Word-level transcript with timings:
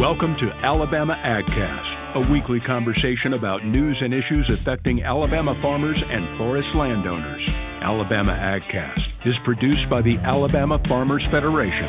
Welcome 0.00 0.34
to 0.40 0.50
Alabama 0.66 1.14
AgCast, 1.14 2.16
a 2.16 2.32
weekly 2.32 2.58
conversation 2.66 3.32
about 3.32 3.64
news 3.64 3.96
and 4.02 4.12
issues 4.12 4.50
affecting 4.60 5.04
Alabama 5.04 5.54
farmers 5.62 5.96
and 6.10 6.36
forest 6.36 6.66
landowners. 6.74 7.40
Alabama 7.80 8.32
AgCast 8.32 8.98
is 9.24 9.34
produced 9.44 9.88
by 9.88 10.02
the 10.02 10.16
Alabama 10.26 10.80
Farmers 10.88 11.22
Federation. 11.30 11.86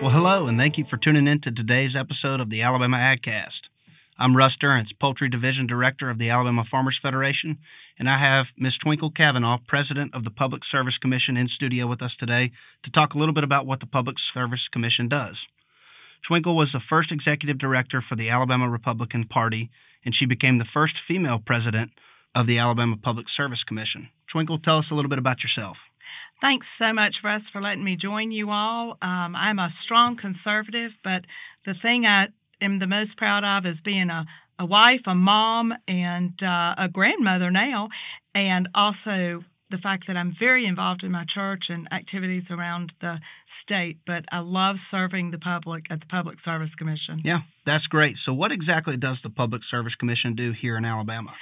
Well, 0.00 0.16
hello, 0.16 0.46
and 0.46 0.56
thank 0.56 0.78
you 0.78 0.86
for 0.88 0.96
tuning 0.96 1.26
in 1.26 1.42
to 1.42 1.50
today's 1.50 1.92
episode 1.94 2.40
of 2.40 2.48
the 2.48 2.62
Alabama 2.62 2.96
AgCast. 2.96 3.68
I'm 4.18 4.34
Russ 4.34 4.52
Durrance, 4.58 4.88
Poultry 4.98 5.28
Division 5.28 5.66
Director 5.66 6.08
of 6.08 6.16
the 6.16 6.30
Alabama 6.30 6.64
Farmers 6.70 6.98
Federation, 7.02 7.58
and 7.98 8.08
I 8.08 8.18
have 8.18 8.46
Ms. 8.56 8.74
Twinkle 8.82 9.10
Cavanaugh, 9.10 9.58
President 9.66 10.14
of 10.14 10.24
the 10.24 10.30
Public 10.30 10.62
Service 10.70 10.96
Commission, 11.00 11.36
in 11.36 11.48
studio 11.48 11.86
with 11.86 12.02
us 12.02 12.12
today 12.18 12.52
to 12.84 12.90
talk 12.90 13.14
a 13.14 13.18
little 13.18 13.34
bit 13.34 13.44
about 13.44 13.66
what 13.66 13.80
the 13.80 13.86
Public 13.86 14.16
Service 14.32 14.62
Commission 14.72 15.08
does. 15.08 15.36
Twinkle 16.26 16.56
was 16.56 16.70
the 16.72 16.80
first 16.88 17.10
executive 17.12 17.58
director 17.58 18.02
for 18.08 18.16
the 18.16 18.30
Alabama 18.30 18.68
Republican 18.68 19.24
Party, 19.26 19.70
and 20.04 20.14
she 20.14 20.26
became 20.26 20.58
the 20.58 20.72
first 20.72 20.94
female 21.06 21.38
president 21.44 21.90
of 22.34 22.46
the 22.46 22.58
Alabama 22.58 22.96
Public 22.96 23.26
Service 23.36 23.62
Commission. 23.66 24.08
Twinkle, 24.32 24.58
tell 24.58 24.78
us 24.78 24.86
a 24.90 24.94
little 24.94 25.08
bit 25.08 25.18
about 25.18 25.42
yourself. 25.42 25.76
Thanks 26.40 26.66
so 26.78 26.92
much, 26.92 27.16
Russ, 27.24 27.42
for 27.52 27.60
letting 27.60 27.82
me 27.82 27.96
join 28.00 28.30
you 28.30 28.50
all. 28.50 28.96
Um, 29.02 29.34
I'm 29.34 29.58
a 29.58 29.74
strong 29.84 30.16
conservative, 30.16 30.92
but 31.02 31.22
the 31.66 31.74
thing 31.82 32.04
I 32.06 32.26
am 32.62 32.78
the 32.78 32.86
most 32.86 33.16
proud 33.16 33.42
of 33.42 33.66
is 33.66 33.78
being 33.84 34.08
a, 34.08 34.24
a 34.58 34.66
wife, 34.66 35.00
a 35.06 35.14
mom, 35.14 35.72
and 35.86 36.34
uh, 36.42 36.84
a 36.84 36.88
grandmother 36.92 37.50
now, 37.50 37.88
and 38.34 38.68
also 38.74 39.44
the 39.70 39.78
fact 39.82 40.04
that 40.08 40.16
I'm 40.16 40.34
very 40.38 40.66
involved 40.66 41.04
in 41.04 41.12
my 41.12 41.24
church 41.32 41.64
and 41.68 41.92
activities 41.92 42.44
around 42.50 42.92
the 43.00 43.16
state, 43.64 43.98
but 44.06 44.24
I 44.32 44.38
love 44.40 44.76
serving 44.90 45.30
the 45.30 45.38
public 45.38 45.84
at 45.90 46.00
the 46.00 46.06
Public 46.06 46.38
Service 46.44 46.70
Commission. 46.78 47.20
Yeah, 47.24 47.40
that's 47.66 47.86
great. 47.86 48.16
So, 48.24 48.32
what 48.32 48.50
exactly 48.50 48.96
does 48.96 49.18
the 49.22 49.30
Public 49.30 49.62
Service 49.70 49.94
Commission 49.98 50.34
do 50.34 50.52
here 50.58 50.76
in 50.76 50.84
Alabama? 50.84 51.32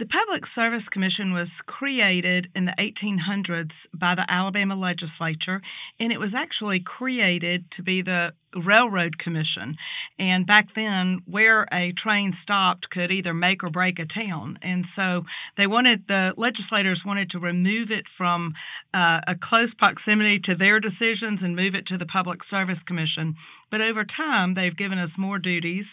The 0.00 0.06
Public 0.06 0.44
Service 0.54 0.88
Commission 0.90 1.34
was 1.34 1.48
created 1.66 2.46
in 2.54 2.64
the 2.64 2.72
1800s 2.78 3.72
by 3.92 4.14
the 4.14 4.24
Alabama 4.26 4.74
legislature, 4.74 5.60
and 5.98 6.10
it 6.10 6.16
was 6.16 6.32
actually 6.34 6.80
created 6.80 7.66
to 7.76 7.82
be 7.82 8.00
the 8.00 8.30
Railroad 8.56 9.18
Commission. 9.18 9.76
And 10.18 10.46
back 10.46 10.68
then, 10.74 11.20
where 11.26 11.68
a 11.70 11.92
train 12.02 12.32
stopped 12.42 12.88
could 12.88 13.10
either 13.10 13.34
make 13.34 13.62
or 13.62 13.68
break 13.68 13.98
a 13.98 14.06
town. 14.06 14.58
And 14.62 14.86
so 14.96 15.24
they 15.58 15.66
wanted, 15.66 16.04
the 16.08 16.30
legislators 16.34 17.02
wanted 17.04 17.32
to 17.32 17.38
remove 17.38 17.90
it 17.90 18.06
from 18.16 18.54
uh, 18.94 19.20
a 19.28 19.34
close 19.38 19.74
proximity 19.76 20.40
to 20.44 20.54
their 20.54 20.80
decisions 20.80 21.40
and 21.42 21.54
move 21.54 21.74
it 21.74 21.88
to 21.88 21.98
the 21.98 22.06
Public 22.06 22.40
Service 22.48 22.80
Commission. 22.86 23.34
But 23.70 23.82
over 23.82 24.06
time, 24.06 24.54
they've 24.54 24.74
given 24.74 24.98
us 24.98 25.10
more 25.18 25.38
duties. 25.38 25.84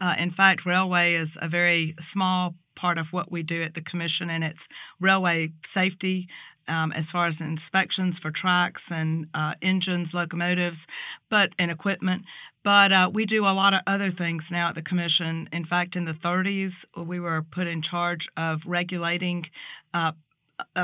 Uh, 0.00 0.12
in 0.22 0.30
fact, 0.30 0.64
railway 0.64 1.16
is 1.20 1.30
a 1.42 1.48
very 1.48 1.96
small 2.12 2.54
part 2.76 2.98
of 2.98 3.06
what 3.10 3.30
we 3.30 3.42
do 3.42 3.62
at 3.62 3.74
the 3.74 3.82
commission, 3.82 4.30
and 4.30 4.44
it's 4.44 4.58
railway 5.00 5.52
safety. 5.74 6.28
Um, 6.68 6.90
as 6.90 7.04
far 7.12 7.28
as 7.28 7.34
inspections 7.38 8.16
for 8.20 8.32
tracks 8.32 8.82
and 8.90 9.28
uh, 9.32 9.52
engines, 9.62 10.08
locomotives, 10.12 10.78
but 11.30 11.50
and 11.60 11.70
equipment. 11.70 12.22
But 12.64 12.90
uh, 12.90 13.08
we 13.14 13.24
do 13.24 13.44
a 13.44 13.54
lot 13.54 13.72
of 13.72 13.82
other 13.86 14.10
things 14.10 14.42
now 14.50 14.70
at 14.70 14.74
the 14.74 14.82
commission. 14.82 15.48
In 15.52 15.64
fact, 15.64 15.94
in 15.94 16.06
the 16.06 16.14
30s, 16.24 16.72
we 17.06 17.20
were 17.20 17.42
put 17.54 17.68
in 17.68 17.82
charge 17.88 18.22
of 18.36 18.58
regulating 18.66 19.44
uh, 19.94 20.10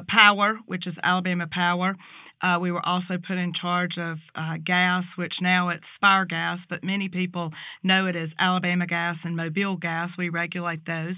power, 0.09 0.59
which 0.67 0.87
is 0.87 0.95
Alabama 1.03 1.47
Power, 1.51 1.97
uh, 2.43 2.59
we 2.59 2.73
were 2.73 2.85
also 2.85 3.15
put 3.27 3.39
in 3.39 3.53
charge 3.59 3.99
of 3.99 4.19
uh, 4.35 4.55
gas, 4.65 5.05
which 5.17 5.35
now 5.41 5.69
it's 5.69 5.85
Spire 5.97 6.25
Gas, 6.25 6.59
but 6.69 6.83
many 6.83 7.09
people 7.09 7.51
know 7.83 8.07
it 8.07 8.17
as 8.17 8.31
Alabama 8.39 8.87
Gas 8.87 9.17
and 9.25 9.37
Mobile 9.37 9.77
Gas. 9.77 10.11
We 10.19 10.29
regulate 10.29 10.85
those. 10.87 11.15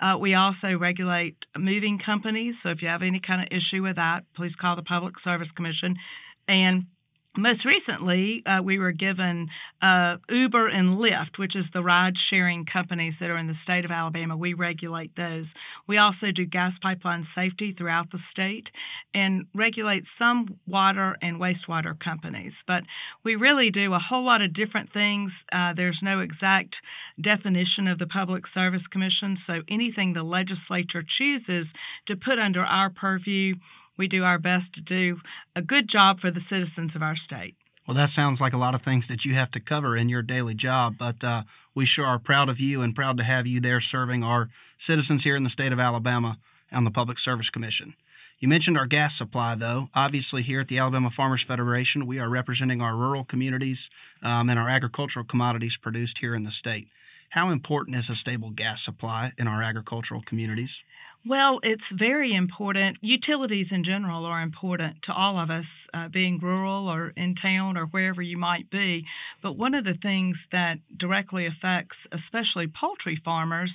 Uh, 0.00 0.18
we 0.18 0.34
also 0.34 0.76
regulate 0.78 1.36
moving 1.56 1.98
companies. 2.04 2.54
So 2.62 2.70
if 2.70 2.82
you 2.82 2.88
have 2.88 3.02
any 3.02 3.20
kind 3.26 3.42
of 3.42 3.48
issue 3.50 3.82
with 3.82 3.96
that, 3.96 4.20
please 4.36 4.52
call 4.60 4.76
the 4.76 4.82
Public 4.82 5.14
Service 5.24 5.48
Commission. 5.56 5.96
And 6.48 6.84
most 7.38 7.64
recently, 7.64 8.42
uh, 8.46 8.62
we 8.62 8.78
were 8.78 8.92
given 8.92 9.48
uh, 9.82 10.16
Uber 10.28 10.68
and 10.68 10.98
Lyft, 10.98 11.38
which 11.38 11.54
is 11.54 11.64
the 11.72 11.82
ride 11.82 12.14
sharing 12.30 12.64
companies 12.64 13.14
that 13.20 13.30
are 13.30 13.38
in 13.38 13.46
the 13.46 13.54
state 13.62 13.84
of 13.84 13.90
Alabama. 13.90 14.36
We 14.36 14.54
regulate 14.54 15.14
those. 15.16 15.46
We 15.86 15.98
also 15.98 16.32
do 16.34 16.46
gas 16.46 16.72
pipeline 16.82 17.26
safety 17.34 17.74
throughout 17.76 18.10
the 18.10 18.18
state 18.32 18.66
and 19.14 19.46
regulate 19.54 20.04
some 20.18 20.58
water 20.66 21.16
and 21.20 21.40
wastewater 21.40 21.98
companies. 21.98 22.52
But 22.66 22.82
we 23.24 23.36
really 23.36 23.70
do 23.70 23.92
a 23.92 23.98
whole 23.98 24.24
lot 24.24 24.42
of 24.42 24.54
different 24.54 24.92
things. 24.92 25.30
Uh, 25.52 25.72
there's 25.76 26.00
no 26.02 26.20
exact 26.20 26.74
definition 27.20 27.88
of 27.88 27.98
the 27.98 28.06
Public 28.06 28.44
Service 28.54 28.86
Commission, 28.90 29.38
so 29.46 29.62
anything 29.70 30.12
the 30.12 30.22
legislature 30.22 31.04
chooses 31.18 31.66
to 32.08 32.16
put 32.16 32.38
under 32.38 32.60
our 32.60 32.90
purview 32.90 33.54
we 33.98 34.08
do 34.08 34.24
our 34.24 34.38
best 34.38 34.64
to 34.74 34.80
do 34.80 35.18
a 35.54 35.62
good 35.62 35.88
job 35.90 36.20
for 36.20 36.30
the 36.30 36.40
citizens 36.48 36.92
of 36.94 37.02
our 37.02 37.16
state. 37.26 37.54
Well, 37.86 37.96
that 37.96 38.10
sounds 38.16 38.40
like 38.40 38.52
a 38.52 38.58
lot 38.58 38.74
of 38.74 38.82
things 38.82 39.04
that 39.08 39.24
you 39.24 39.34
have 39.34 39.50
to 39.52 39.60
cover 39.60 39.96
in 39.96 40.08
your 40.08 40.22
daily 40.22 40.54
job, 40.54 40.94
but 40.98 41.22
uh, 41.22 41.42
we 41.74 41.86
sure 41.86 42.06
are 42.06 42.18
proud 42.18 42.48
of 42.48 42.58
you 42.58 42.82
and 42.82 42.94
proud 42.94 43.18
to 43.18 43.24
have 43.24 43.46
you 43.46 43.60
there 43.60 43.82
serving 43.92 44.24
our 44.24 44.48
citizens 44.88 45.22
here 45.22 45.36
in 45.36 45.44
the 45.44 45.50
state 45.50 45.72
of 45.72 45.78
Alabama 45.78 46.36
on 46.72 46.84
the 46.84 46.90
Public 46.90 47.18
Service 47.24 47.48
Commission. 47.52 47.94
You 48.40 48.48
mentioned 48.48 48.76
our 48.76 48.86
gas 48.86 49.12
supply, 49.16 49.54
though. 49.58 49.88
Obviously, 49.94 50.42
here 50.42 50.60
at 50.60 50.68
the 50.68 50.78
Alabama 50.78 51.10
Farmers 51.16 51.44
Federation, 51.48 52.06
we 52.06 52.18
are 52.18 52.28
representing 52.28 52.82
our 52.82 52.94
rural 52.94 53.24
communities 53.24 53.78
um, 54.22 54.50
and 54.50 54.58
our 54.58 54.68
agricultural 54.68 55.24
commodities 55.24 55.72
produced 55.80 56.18
here 56.20 56.34
in 56.34 56.44
the 56.44 56.50
state. 56.60 56.88
How 57.36 57.50
important 57.50 57.98
is 57.98 58.04
a 58.08 58.16
stable 58.22 58.48
gas 58.48 58.78
supply 58.86 59.30
in 59.36 59.46
our 59.46 59.62
agricultural 59.62 60.22
communities? 60.26 60.70
Well, 61.28 61.60
it's 61.62 61.82
very 61.92 62.34
important. 62.34 62.96
Utilities 63.02 63.66
in 63.70 63.84
general 63.84 64.24
are 64.24 64.40
important 64.40 65.02
to 65.04 65.12
all 65.12 65.38
of 65.38 65.50
us, 65.50 65.66
uh, 65.92 66.08
being 66.08 66.38
rural 66.40 66.88
or 66.88 67.12
in 67.14 67.34
town 67.34 67.76
or 67.76 67.86
wherever 67.86 68.22
you 68.22 68.38
might 68.38 68.70
be. 68.70 69.04
But 69.42 69.58
one 69.58 69.74
of 69.74 69.84
the 69.84 69.98
things 70.00 70.36
that 70.52 70.76
directly 70.96 71.46
affects, 71.46 71.96
especially 72.10 72.68
poultry 72.68 73.20
farmers, 73.22 73.70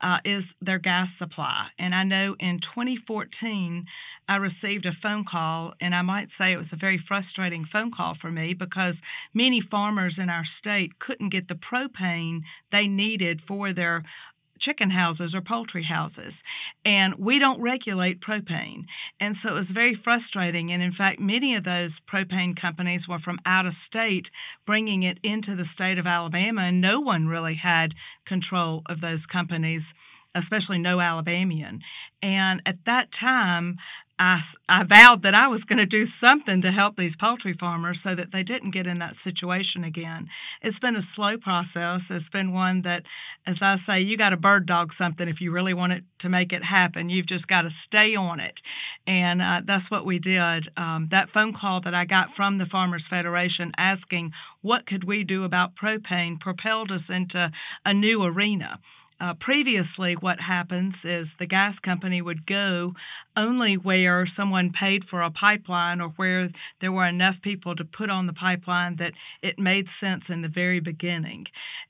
uh, 0.00 0.18
is 0.24 0.44
their 0.62 0.78
gas 0.78 1.08
supply. 1.18 1.66
And 1.78 1.94
I 1.94 2.04
know 2.04 2.34
in 2.40 2.60
2014, 2.74 3.84
I 4.28 4.36
received 4.36 4.86
a 4.86 4.92
phone 5.02 5.24
call, 5.30 5.74
and 5.80 5.94
I 5.94 6.02
might 6.02 6.28
say 6.38 6.52
it 6.52 6.58
was 6.58 6.72
a 6.72 6.76
very 6.76 7.02
frustrating 7.06 7.66
phone 7.70 7.90
call 7.94 8.14
for 8.20 8.30
me 8.30 8.54
because 8.54 8.94
many 9.34 9.60
farmers 9.70 10.14
in 10.16 10.30
our 10.30 10.44
state 10.60 10.98
couldn't 10.98 11.32
get 11.32 11.48
the 11.48 11.54
propane 11.54 12.40
they 12.70 12.86
needed 12.86 13.40
for 13.46 13.74
their 13.74 14.04
chicken 14.60 14.90
houses 14.90 15.34
or 15.34 15.40
poultry 15.40 15.84
houses. 15.84 16.32
And 16.84 17.14
we 17.18 17.38
don't 17.38 17.60
regulate 17.60 18.20
propane. 18.20 18.84
And 19.20 19.36
so 19.42 19.50
it 19.50 19.58
was 19.58 19.66
very 19.72 19.98
frustrating. 20.02 20.72
And 20.72 20.82
in 20.82 20.92
fact, 20.92 21.20
many 21.20 21.56
of 21.56 21.64
those 21.64 21.90
propane 22.12 22.58
companies 22.60 23.02
were 23.08 23.18
from 23.18 23.38
out 23.44 23.66
of 23.66 23.74
state 23.88 24.26
bringing 24.66 25.02
it 25.02 25.18
into 25.22 25.56
the 25.56 25.66
state 25.74 25.98
of 25.98 26.06
Alabama, 26.06 26.62
and 26.62 26.80
no 26.80 27.00
one 27.00 27.26
really 27.26 27.58
had 27.60 27.92
control 28.26 28.82
of 28.88 29.00
those 29.00 29.20
companies 29.30 29.82
especially 30.34 30.78
no 30.78 31.00
Alabamian. 31.00 31.80
And 32.22 32.62
at 32.66 32.76
that 32.86 33.08
time, 33.20 33.76
I, 34.22 34.38
I 34.68 34.82
vowed 34.84 35.22
that 35.24 35.34
I 35.34 35.48
was 35.48 35.64
going 35.64 35.78
to 35.78 35.86
do 35.86 36.06
something 36.20 36.62
to 36.62 36.70
help 36.70 36.96
these 36.96 37.12
poultry 37.18 37.56
farmers 37.58 37.98
so 38.04 38.14
that 38.14 38.28
they 38.32 38.44
didn't 38.44 38.72
get 38.72 38.86
in 38.86 39.00
that 39.00 39.14
situation 39.24 39.82
again. 39.82 40.28
It's 40.62 40.78
been 40.78 40.94
a 40.94 41.08
slow 41.16 41.38
process. 41.42 42.02
It's 42.08 42.28
been 42.28 42.52
one 42.52 42.82
that, 42.82 43.02
as 43.48 43.56
I 43.60 43.76
say, 43.84 44.02
you 44.02 44.16
got 44.16 44.30
to 44.30 44.36
bird 44.36 44.66
dog 44.66 44.90
something 44.96 45.26
if 45.26 45.40
you 45.40 45.50
really 45.50 45.74
want 45.74 45.94
it 45.94 46.04
to 46.20 46.28
make 46.28 46.52
it 46.52 46.62
happen. 46.62 47.10
You've 47.10 47.26
just 47.26 47.48
got 47.48 47.62
to 47.62 47.70
stay 47.88 48.14
on 48.14 48.38
it. 48.38 48.54
And 49.08 49.42
uh, 49.42 49.66
that's 49.66 49.90
what 49.90 50.06
we 50.06 50.20
did. 50.20 50.68
Um, 50.76 51.08
that 51.10 51.30
phone 51.34 51.52
call 51.60 51.80
that 51.84 51.94
I 51.94 52.04
got 52.04 52.28
from 52.36 52.58
the 52.58 52.66
Farmers 52.70 53.02
Federation 53.10 53.72
asking 53.76 54.30
what 54.60 54.86
could 54.86 55.02
we 55.02 55.24
do 55.24 55.42
about 55.42 55.72
propane 55.74 56.38
propelled 56.38 56.92
us 56.92 57.02
into 57.08 57.50
a 57.84 57.92
new 57.92 58.22
arena. 58.22 58.78
Uh, 59.22 59.34
previously, 59.38 60.16
what 60.18 60.40
happens 60.40 60.94
is 61.04 61.28
the 61.38 61.46
gas 61.46 61.76
company 61.84 62.20
would 62.20 62.44
go 62.44 62.92
only 63.36 63.76
where 63.76 64.26
someone 64.36 64.72
paid 64.72 65.04
for 65.08 65.22
a 65.22 65.30
pipeline 65.30 66.00
or 66.00 66.08
where 66.16 66.48
there 66.80 66.90
were 66.90 67.06
enough 67.06 67.36
people 67.40 67.76
to 67.76 67.84
put 67.84 68.10
on 68.10 68.26
the 68.26 68.32
pipeline 68.32 68.96
that 68.96 69.12
it 69.40 69.60
made 69.60 69.86
sense 70.00 70.24
in 70.28 70.42
the 70.42 70.48
very 70.48 70.80
beginning. 70.80 71.44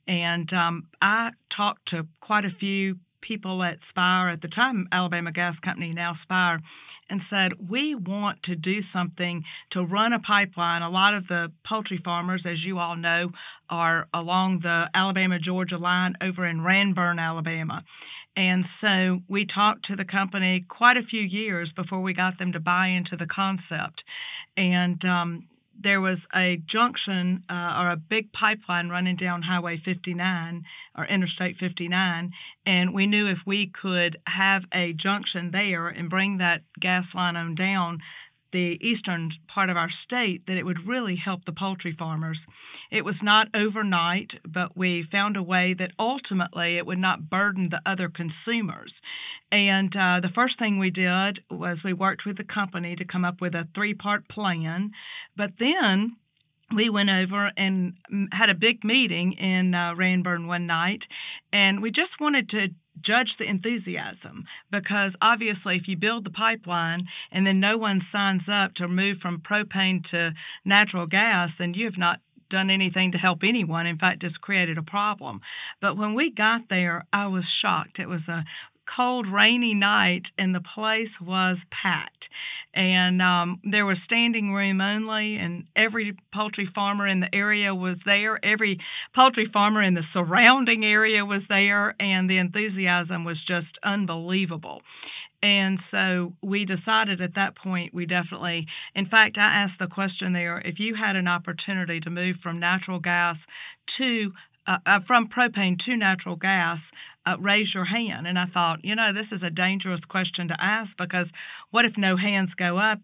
And 0.07 0.47
um, 0.53 0.87
I 1.01 1.31
talked 1.57 1.89
to 1.89 2.05
quite 2.21 2.45
a 2.45 2.55
few 2.59 2.97
people 3.27 3.63
at 3.63 3.77
Spire 3.89 4.29
at 4.29 4.41
the 4.41 4.47
time, 4.47 4.87
Alabama 4.91 5.31
Gas 5.31 5.55
Company, 5.63 5.93
now 5.93 6.15
Spire 6.23 6.61
and 7.09 7.21
said, 7.29 7.69
We 7.69 7.95
want 7.95 8.43
to 8.43 8.55
do 8.55 8.79
something 8.93 9.43
to 9.71 9.83
run 9.83 10.13
a 10.13 10.19
pipeline. 10.19 10.81
A 10.81 10.89
lot 10.89 11.13
of 11.13 11.27
the 11.27 11.51
poultry 11.67 12.01
farmers, 12.03 12.43
as 12.45 12.63
you 12.63 12.79
all 12.79 12.95
know, 12.95 13.29
are 13.69 14.07
along 14.13 14.59
the 14.63 14.85
Alabama 14.93 15.39
Georgia 15.39 15.77
line 15.77 16.15
over 16.21 16.47
in 16.47 16.59
Ranburne, 16.59 17.19
Alabama. 17.19 17.83
And 18.35 18.65
so 18.81 19.19
we 19.29 19.45
talked 19.45 19.85
to 19.87 19.95
the 19.95 20.05
company 20.05 20.65
quite 20.67 20.97
a 20.97 21.03
few 21.03 21.21
years 21.21 21.71
before 21.75 22.01
we 22.01 22.13
got 22.13 22.39
them 22.39 22.53
to 22.53 22.59
buy 22.59 22.87
into 22.87 23.15
the 23.15 23.27
concept. 23.27 24.01
And 24.57 25.03
um, 25.05 25.47
there 25.83 26.01
was 26.01 26.17
a 26.35 26.61
junction 26.71 27.43
uh, 27.49 27.53
or 27.79 27.91
a 27.91 27.97
big 27.97 28.31
pipeline 28.31 28.89
running 28.89 29.15
down 29.17 29.41
Highway 29.41 29.81
59 29.83 30.63
or 30.97 31.05
Interstate 31.05 31.57
59, 31.59 32.31
and 32.65 32.93
we 32.93 33.07
knew 33.07 33.27
if 33.27 33.39
we 33.45 33.71
could 33.81 34.17
have 34.25 34.63
a 34.73 34.93
junction 34.93 35.49
there 35.51 35.87
and 35.87 36.09
bring 36.09 36.37
that 36.37 36.61
gas 36.79 37.05
line 37.13 37.35
on 37.35 37.55
down 37.55 37.99
the 38.51 38.77
eastern 38.81 39.31
part 39.53 39.69
of 39.69 39.77
our 39.77 39.89
state, 40.05 40.43
that 40.47 40.57
it 40.57 40.63
would 40.63 40.87
really 40.87 41.15
help 41.15 41.43
the 41.45 41.51
poultry 41.51 41.95
farmers. 41.97 42.37
It 42.93 43.03
was 43.03 43.15
not 43.23 43.47
overnight, 43.55 44.29
but 44.45 44.77
we 44.77 45.07
found 45.11 45.35
a 45.35 45.41
way 45.41 45.73
that 45.73 45.93
ultimately 45.97 46.77
it 46.77 46.85
would 46.85 46.99
not 46.99 47.27
burden 47.27 47.69
the 47.71 47.81
other 47.89 48.07
consumers. 48.07 48.93
And 49.51 49.91
uh, 49.95 50.19
the 50.21 50.31
first 50.35 50.59
thing 50.59 50.77
we 50.77 50.91
did 50.91 51.39
was 51.49 51.79
we 51.83 51.93
worked 51.93 52.23
with 52.23 52.37
the 52.37 52.43
company 52.43 52.95
to 52.95 53.03
come 53.03 53.25
up 53.25 53.41
with 53.41 53.55
a 53.55 53.67
three 53.73 53.95
part 53.95 54.29
plan. 54.29 54.91
But 55.35 55.53
then 55.57 56.17
we 56.75 56.91
went 56.91 57.09
over 57.09 57.51
and 57.57 57.93
had 58.31 58.51
a 58.51 58.55
big 58.55 58.83
meeting 58.83 59.33
in 59.33 59.73
uh, 59.73 59.95
Ranburne 59.97 60.45
one 60.45 60.67
night, 60.67 61.01
and 61.51 61.81
we 61.81 61.89
just 61.89 62.21
wanted 62.21 62.49
to 62.49 62.67
judge 63.03 63.33
the 63.39 63.49
enthusiasm 63.49 64.45
because 64.71 65.13
obviously 65.19 65.77
if 65.77 65.87
you 65.87 65.97
build 65.97 66.23
the 66.23 66.29
pipeline 66.29 67.07
and 67.31 67.45
then 67.45 67.59
no 67.59 67.75
one 67.75 68.01
signs 68.11 68.43
up 68.47 68.71
to 68.75 68.87
move 68.87 69.17
from 69.19 69.41
propane 69.41 69.99
to 70.11 70.29
natural 70.63 71.07
gas 71.07 71.49
then 71.57 71.73
you 71.73 71.85
have 71.85 71.97
not 71.97 72.19
done 72.53 72.69
anything 72.69 73.11
to 73.11 73.17
help 73.17 73.39
anyone 73.43 73.85
in 73.85 73.97
fact 73.97 74.21
just 74.21 74.39
created 74.39 74.77
a 74.77 74.83
problem 74.83 75.41
but 75.81 75.97
when 75.97 76.13
we 76.13 76.31
got 76.31 76.61
there 76.69 77.05
i 77.11 77.27
was 77.27 77.43
shocked 77.61 77.99
it 77.99 78.07
was 78.07 78.21
a 78.29 78.43
cold, 78.95 79.27
rainy 79.31 79.73
night, 79.73 80.23
and 80.37 80.53
the 80.53 80.61
place 80.75 81.09
was 81.21 81.57
packed. 81.71 82.11
And 82.75 83.21
um, 83.21 83.61
there 83.69 83.85
was 83.85 83.97
standing 84.05 84.51
room 84.51 84.81
only, 84.81 85.37
and 85.37 85.65
every 85.75 86.17
poultry 86.33 86.67
farmer 86.73 87.07
in 87.07 87.19
the 87.19 87.33
area 87.33 87.73
was 87.73 87.97
there. 88.03 88.43
Every 88.43 88.79
poultry 89.15 89.47
farmer 89.53 89.83
in 89.83 89.93
the 89.93 90.01
surrounding 90.11 90.83
area 90.83 91.23
was 91.23 91.43
there, 91.49 91.95
and 91.99 92.27
the 92.27 92.39
enthusiasm 92.39 93.25
was 93.25 93.37
just 93.47 93.77
unbelievable. 93.83 94.81
And 95.43 95.77
so 95.91 96.33
we 96.41 96.63
decided 96.63 97.19
at 97.19 97.35
that 97.35 97.57
point 97.57 97.93
we 97.93 98.05
definitely, 98.05 98.65
in 98.95 99.07
fact, 99.07 99.37
I 99.37 99.65
asked 99.65 99.77
the 99.77 99.87
question 99.93 100.31
there 100.31 100.57
if 100.59 100.79
you 100.79 100.95
had 100.95 101.17
an 101.17 101.27
opportunity 101.27 101.99
to 101.99 102.09
move 102.09 102.37
from 102.41 102.61
natural 102.61 102.99
gas 102.99 103.35
to 103.97 104.31
uh, 104.65 104.77
uh, 104.85 104.99
from 105.05 105.27
propane 105.27 105.77
to 105.85 105.97
natural 105.97 106.37
gas, 106.37 106.79
uh, 107.25 107.37
raise 107.37 107.67
your 107.73 107.83
hand. 107.83 108.25
And 108.25 108.39
I 108.39 108.45
thought, 108.53 108.85
you 108.85 108.95
know, 108.95 109.11
this 109.13 109.27
is 109.35 109.43
a 109.43 109.49
dangerous 109.49 109.99
question 110.07 110.47
to 110.47 110.55
ask 110.57 110.89
because 110.97 111.27
what 111.71 111.83
if 111.83 111.91
no 111.97 112.15
hands 112.15 112.51
go 112.57 112.77
up? 112.77 112.99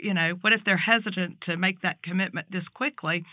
You 0.00 0.14
know, 0.14 0.32
what 0.40 0.52
if 0.52 0.60
they're 0.64 0.76
hesitant 0.76 1.38
to 1.46 1.56
make 1.56 1.82
that 1.82 2.02
commitment 2.02 2.46
this 2.50 2.66
quickly? 2.74 3.24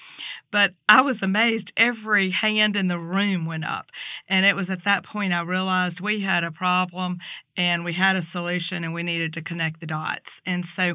But 0.51 0.71
I 0.87 1.01
was 1.01 1.17
amazed. 1.21 1.71
Every 1.77 2.31
hand 2.31 2.75
in 2.75 2.87
the 2.87 2.97
room 2.97 3.45
went 3.45 3.65
up. 3.65 3.85
And 4.29 4.45
it 4.45 4.53
was 4.53 4.67
at 4.71 4.85
that 4.85 5.05
point 5.05 5.33
I 5.33 5.41
realized 5.41 5.99
we 5.99 6.23
had 6.25 6.43
a 6.43 6.51
problem 6.51 7.17
and 7.57 7.83
we 7.83 7.93
had 7.93 8.15
a 8.15 8.27
solution 8.31 8.83
and 8.83 8.93
we 8.93 9.03
needed 9.03 9.33
to 9.33 9.41
connect 9.41 9.79
the 9.79 9.87
dots. 9.87 10.25
And 10.45 10.63
so, 10.75 10.93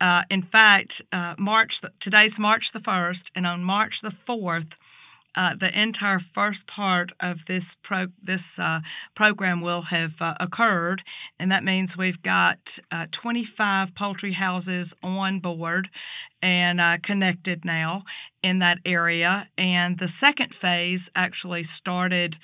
uh, 0.00 0.22
in 0.30 0.42
fact, 0.50 0.92
uh, 1.12 1.34
March, 1.38 1.72
today's 2.02 2.32
March 2.38 2.64
the 2.72 2.80
1st, 2.80 3.20
and 3.34 3.46
on 3.46 3.62
March 3.62 3.94
the 4.02 4.12
4th, 4.28 4.70
uh, 5.36 5.50
the 5.58 5.68
entire 5.68 6.20
first 6.34 6.58
part 6.74 7.10
of 7.20 7.36
this 7.46 7.62
pro 7.84 8.06
this 8.22 8.40
uh, 8.60 8.80
program 9.14 9.60
will 9.60 9.82
have 9.82 10.10
uh, 10.20 10.34
occurred, 10.40 11.02
and 11.38 11.52
that 11.52 11.64
means 11.64 11.90
we've 11.96 12.22
got 12.22 12.58
uh, 12.90 13.06
25 13.22 13.88
poultry 13.96 14.32
houses 14.32 14.88
on 15.02 15.40
board 15.40 15.88
and 16.42 16.80
uh, 16.80 16.96
connected 17.04 17.64
now 17.64 18.02
in 18.42 18.60
that 18.60 18.78
area. 18.84 19.46
And 19.58 19.98
the 19.98 20.08
second 20.20 20.52
phase 20.60 21.00
actually 21.14 21.66
started 21.80 22.34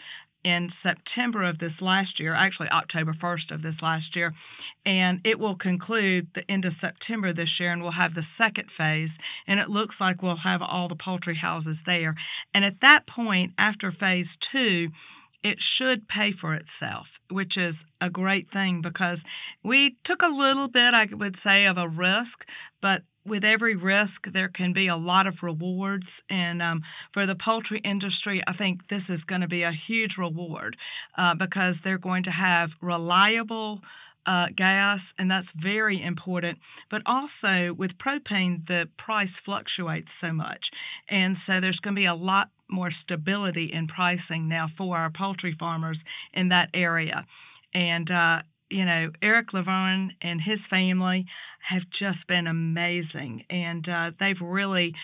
in 0.47 0.71
September 0.81 1.43
of 1.43 1.59
this 1.59 1.73
last 1.81 2.21
year, 2.21 2.33
actually 2.33 2.69
October 2.69 3.13
1st 3.21 3.53
of 3.53 3.63
this 3.63 3.75
last 3.83 4.15
year, 4.15 4.33
and 4.85 5.21
it 5.25 5.41
will 5.41 5.57
conclude 5.57 6.29
the 6.37 6.49
end 6.49 6.65
of 6.65 6.73
September 6.81 7.35
this 7.35 7.49
year, 7.59 7.73
and 7.73 7.83
we'll 7.83 7.91
have 7.91 8.15
the 8.15 8.23
second 8.39 8.69
phase, 8.79 9.11
and 9.49 9.59
it 9.59 9.69
looks 9.69 9.97
like 10.01 10.23
we'll 10.23 10.37
have 10.37 10.63
all 10.63 10.87
the 10.87 10.95
poultry 11.05 11.37
houses 11.37 11.77
there. 11.85 12.15
And 12.55 12.65
at 12.65 12.81
that 12.83 13.01
point, 13.13 13.55
after 13.59 13.91
phase 13.91 14.29
two, 14.53 14.87
it 15.43 15.59
should 15.79 16.07
pay 16.07 16.31
for 16.41 16.55
itself, 16.55 17.07
which 17.29 17.57
is 17.57 17.75
a 18.01 18.09
great 18.09 18.47
thing 18.53 18.83
because 18.85 19.19
we 19.65 19.97
took 20.05 20.21
a 20.23 20.33
little 20.33 20.69
bit, 20.69 20.95
I 20.95 21.07
would 21.11 21.37
say, 21.43 21.67
of 21.67 21.77
a 21.77 21.89
risk, 21.89 22.39
but 22.81 23.03
with 23.27 23.45
every 23.45 23.77
risk, 23.77 24.33
there 24.33 24.49
can 24.49 24.73
be 24.73 24.89
a 24.89 24.97
lot 24.97 25.27
of 25.27 25.35
rewards. 25.43 26.07
And 26.31 26.63
um, 26.63 26.83
for 27.13 27.27
the 27.27 27.37
poultry 27.43 27.81
industry, 27.85 28.43
I 28.47 28.57
think 28.57 28.81
this 28.89 29.03
is 29.09 29.21
going 29.25 29.41
to 29.41 29.49
be 29.49 29.63
a 29.63 29.73
huge 29.87 30.13
reward 30.19 30.77
uh, 31.19 31.35
because 31.39 31.75
they're 31.85 31.99
going 31.99 32.25
to 32.25 32.31
have 32.31 32.71
reliable. 32.81 33.81
Uh, 34.29 34.47
gas, 34.57 34.99
and 35.21 35.31
that's 35.31 35.47
very 35.55 36.03
important. 36.03 36.59
But 36.91 37.03
also 37.07 37.73
with 37.73 37.93
propane, 38.05 38.67
the 38.67 38.87
price 38.99 39.29
fluctuates 39.45 40.09
so 40.21 40.33
much, 40.33 40.59
and 41.09 41.37
so 41.47 41.61
there's 41.61 41.79
going 41.79 41.95
to 41.95 42.01
be 42.01 42.07
a 42.07 42.15
lot 42.17 42.49
more 42.69 42.91
stability 43.05 43.71
in 43.73 43.87
pricing 43.87 44.49
now 44.49 44.67
for 44.77 44.97
our 44.97 45.11
poultry 45.17 45.55
farmers 45.57 45.99
in 46.35 46.49
that 46.49 46.71
area. 46.75 47.25
And 47.73 48.11
uh, 48.11 48.39
you 48.71 48.85
know, 48.85 49.11
Eric 49.23 49.53
Laverne 49.53 50.13
and 50.23 50.41
his 50.41 50.59
family 50.71 51.27
have 51.69 51.83
just 51.99 52.27
been 52.29 52.47
amazing, 52.47 53.45
and 53.51 53.89
uh, 53.89 54.11
they've 54.19 54.41
really 54.41 54.95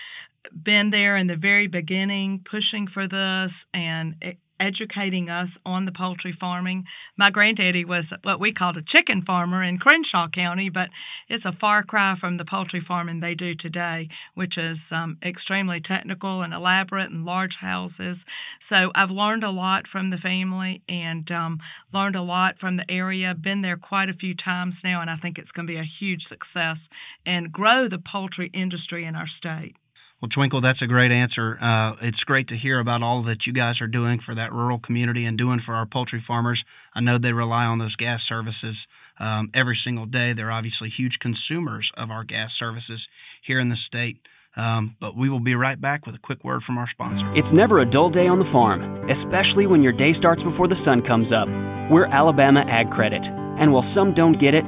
been 0.53 0.91
there 0.91 1.17
in 1.17 1.27
the 1.27 1.37
very 1.37 1.69
beginning, 1.69 2.45
pushing 2.51 2.89
for 2.93 3.07
this 3.07 3.53
and 3.73 4.15
educating 4.63 5.29
us 5.29 5.49
on 5.67 5.85
the 5.85 5.93
poultry 5.93 6.37
farming. 6.39 6.85
My 7.19 7.31
granddaddy 7.31 7.85
was 7.85 8.05
what 8.23 8.39
we 8.39 8.55
called 8.55 8.77
a 8.77 8.83
chicken 8.83 9.23
farmer 9.27 9.63
in 9.63 9.79
Crenshaw 9.79 10.29
County, 10.33 10.71
but 10.73 10.89
it's 11.29 11.45
a 11.45 11.57
far 11.61 11.83
cry 11.83 12.15
from 12.21 12.37
the 12.37 12.45
poultry 12.49 12.83
farming 12.87 13.21
they 13.21 13.35
do 13.35 13.55
today, 13.55 14.09
which 14.35 14.57
is 14.57 14.79
um, 14.93 15.19
extremely 15.25 15.81
technical 15.81 16.43
and 16.43 16.55
elaborate 16.55 17.11
and 17.11 17.25
large 17.25 17.57
houses. 17.61 18.19
So 18.69 18.93
I've 18.95 19.11
learned 19.11 19.43
a 19.43 19.51
lot 19.51 19.85
from 19.91 20.11
the 20.11 20.17
family 20.17 20.83
and 20.89 21.29
um, 21.31 21.59
learned 21.93 22.17
a 22.17 22.23
lot 22.23 22.55
from 22.61 22.77
the 22.77 22.89
area. 22.89 23.35
Been 23.35 23.63
there 23.63 23.77
quite 23.77 24.09
a 24.09 24.15
few 24.15 24.35
times 24.35 24.75
now, 24.85 25.01
and 25.01 25.11
I 25.11 25.17
think 25.17 25.39
it's 25.39 25.51
going 25.51 25.67
to 25.67 25.73
be 25.73 25.79
a 25.79 25.93
huge 26.01 26.23
success 26.29 26.79
and 27.27 27.53
grow 27.53 27.89
the 27.89 27.99
poultry 27.99 28.51
industry 28.55 29.05
in 29.05 29.17
our 29.17 29.29
state. 29.39 29.75
Well, 30.23 30.29
Twinkle, 30.33 30.61
that's 30.61 30.81
a 30.81 30.87
great 30.87 31.11
answer. 31.11 31.59
Uh, 31.61 32.07
it's 32.07 32.21
great 32.21 32.49
to 32.49 32.57
hear 32.57 32.79
about 32.79 33.03
all 33.03 33.25
that 33.25 33.39
you 33.45 33.53
guys 33.53 33.81
are 33.81 33.89
doing 33.89 34.21
for 34.25 34.37
that 34.37 34.53
rural 34.53 34.79
community 34.79 35.25
and 35.25 35.37
doing 35.37 35.61
for 35.67 35.75
our 35.75 35.85
poultry 35.85 36.23
farmers. 36.25 36.63
I 36.95 37.01
know 37.01 37.19
they 37.21 37.33
rely 37.33 37.65
on 37.65 37.81
those 37.81 37.97
gas 37.97 38.21
services 38.29 38.77
um, 39.19 39.51
every 39.53 39.77
single 39.85 40.07
day. 40.07 40.33
They're 40.33 40.53
obviously 40.53 40.93
huge 40.97 41.19
consumers 41.21 41.91
of 41.97 42.13
our 42.13 42.23
gas 42.23 42.51
services 42.57 43.03
here 43.45 43.59
in 43.59 43.69
the 43.69 43.77
state. 43.89 44.19
Um, 44.57 44.95
but 45.01 45.17
we 45.17 45.29
will 45.29 45.41
be 45.41 45.57
right 45.57 45.81
back 45.81 46.07
with 46.07 46.15
a 46.15 46.23
quick 46.23 46.45
word 46.45 46.63
from 46.65 46.79
our 46.79 46.89
sponsor. 46.93 47.35
It's 47.35 47.49
never 47.53 47.81
a 47.81 47.91
dull 47.91 48.11
day 48.11 48.29
on 48.31 48.39
the 48.39 48.51
farm, 48.53 49.11
especially 49.11 49.67
when 49.67 49.83
your 49.83 49.93
day 49.93 50.13
starts 50.21 50.43
before 50.45 50.69
the 50.69 50.79
sun 50.85 51.03
comes 51.03 51.35
up. 51.35 51.49
We're 51.91 52.07
Alabama 52.07 52.63
Ag 52.71 52.93
Credit, 52.95 53.23
and 53.25 53.73
while 53.73 53.91
some 53.97 54.15
don't 54.15 54.39
get 54.39 54.55
it, 54.55 54.65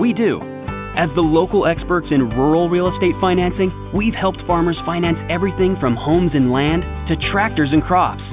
we 0.00 0.14
do. 0.14 0.55
As 0.96 1.12
the 1.14 1.20
local 1.20 1.66
experts 1.66 2.08
in 2.10 2.30
rural 2.40 2.70
real 2.70 2.88
estate 2.88 3.12
financing, 3.20 3.68
we've 3.92 4.16
helped 4.16 4.40
farmers 4.46 4.80
finance 4.86 5.18
everything 5.28 5.76
from 5.78 5.94
homes 5.94 6.32
and 6.32 6.50
land 6.50 6.80
to 7.12 7.20
tractors 7.30 7.68
and 7.70 7.84
crops. 7.84 8.24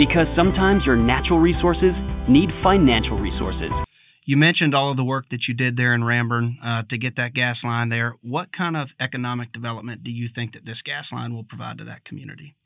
Because 0.00 0.24
sometimes 0.32 0.80
your 0.88 0.96
natural 0.96 1.38
resources 1.38 1.92
need 2.24 2.48
financial 2.64 3.20
resources. 3.20 3.68
You 4.24 4.38
mentioned 4.38 4.74
all 4.74 4.90
of 4.90 4.96
the 4.96 5.04
work 5.04 5.26
that 5.30 5.44
you 5.46 5.52
did 5.52 5.76
there 5.76 5.92
in 5.92 6.00
Ranburne 6.00 6.56
uh, 6.64 6.82
to 6.88 6.96
get 6.96 7.16
that 7.16 7.34
gas 7.34 7.56
line 7.62 7.90
there. 7.90 8.14
What 8.22 8.48
kind 8.56 8.78
of 8.78 8.88
economic 8.98 9.52
development 9.52 10.02
do 10.02 10.10
you 10.10 10.30
think 10.34 10.54
that 10.54 10.64
this 10.64 10.80
gas 10.86 11.04
line 11.12 11.34
will 11.34 11.44
provide 11.44 11.78
to 11.78 11.84
that 11.84 12.06
community? 12.06 12.56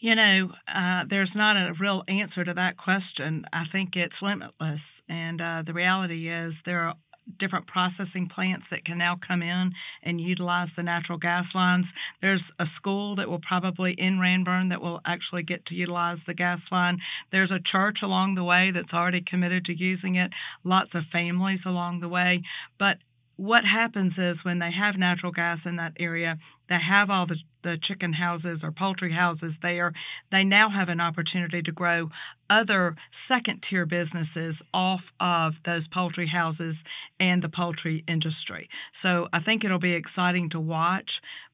You 0.00 0.16
know, 0.16 0.48
uh, 0.66 1.02
there's 1.08 1.30
not 1.32 1.56
a 1.56 1.74
real 1.78 2.02
answer 2.08 2.42
to 2.44 2.54
that 2.54 2.76
question. 2.76 3.44
I 3.52 3.64
think 3.70 3.90
it's 3.94 4.14
limitless. 4.20 4.80
And 5.08 5.40
uh, 5.40 5.62
the 5.64 5.72
reality 5.72 6.28
is 6.28 6.54
there 6.64 6.88
are 6.88 6.94
different 7.38 7.66
processing 7.66 8.28
plants 8.32 8.66
that 8.70 8.84
can 8.84 8.98
now 8.98 9.16
come 9.26 9.42
in 9.42 9.72
and 10.02 10.20
utilize 10.20 10.68
the 10.76 10.82
natural 10.82 11.18
gas 11.18 11.44
lines. 11.54 11.86
There's 12.20 12.42
a 12.58 12.66
school 12.76 13.16
that 13.16 13.28
will 13.28 13.40
probably 13.46 13.94
in 13.96 14.18
Ranburne 14.18 14.70
that 14.70 14.80
will 14.80 15.00
actually 15.06 15.42
get 15.42 15.66
to 15.66 15.74
utilize 15.74 16.18
the 16.26 16.34
gas 16.34 16.60
line. 16.70 16.98
There's 17.32 17.50
a 17.50 17.60
church 17.72 17.98
along 18.02 18.34
the 18.34 18.44
way 18.44 18.70
that's 18.74 18.92
already 18.92 19.22
committed 19.28 19.66
to 19.66 19.76
using 19.76 20.16
it, 20.16 20.30
lots 20.64 20.90
of 20.94 21.04
families 21.12 21.60
along 21.66 22.00
the 22.00 22.08
way. 22.08 22.42
But 22.78 22.96
what 23.36 23.62
happens 23.64 24.14
is 24.18 24.36
when 24.42 24.58
they 24.58 24.70
have 24.72 24.98
natural 24.98 25.32
gas 25.32 25.58
in 25.64 25.76
that 25.76 25.92
area, 26.00 26.38
they 26.68 26.78
have 26.78 27.10
all 27.10 27.26
the, 27.26 27.36
the 27.62 27.76
chicken 27.86 28.12
houses 28.12 28.60
or 28.62 28.72
poultry 28.72 29.12
houses 29.12 29.52
there, 29.62 29.92
they 30.30 30.44
now 30.44 30.68
have 30.70 30.88
an 30.88 31.00
opportunity 31.00 31.62
to 31.62 31.72
grow 31.72 32.10
other 32.50 32.96
second 33.28 33.62
tier 33.68 33.86
businesses 33.86 34.54
off 34.72 35.00
of 35.20 35.54
those 35.64 35.86
poultry 35.92 36.28
houses 36.28 36.74
and 37.18 37.42
the 37.42 37.48
poultry 37.48 38.04
industry. 38.08 38.68
So 39.02 39.28
I 39.32 39.40
think 39.40 39.64
it'll 39.64 39.78
be 39.78 39.94
exciting 39.94 40.50
to 40.50 40.60
watch. 40.60 41.10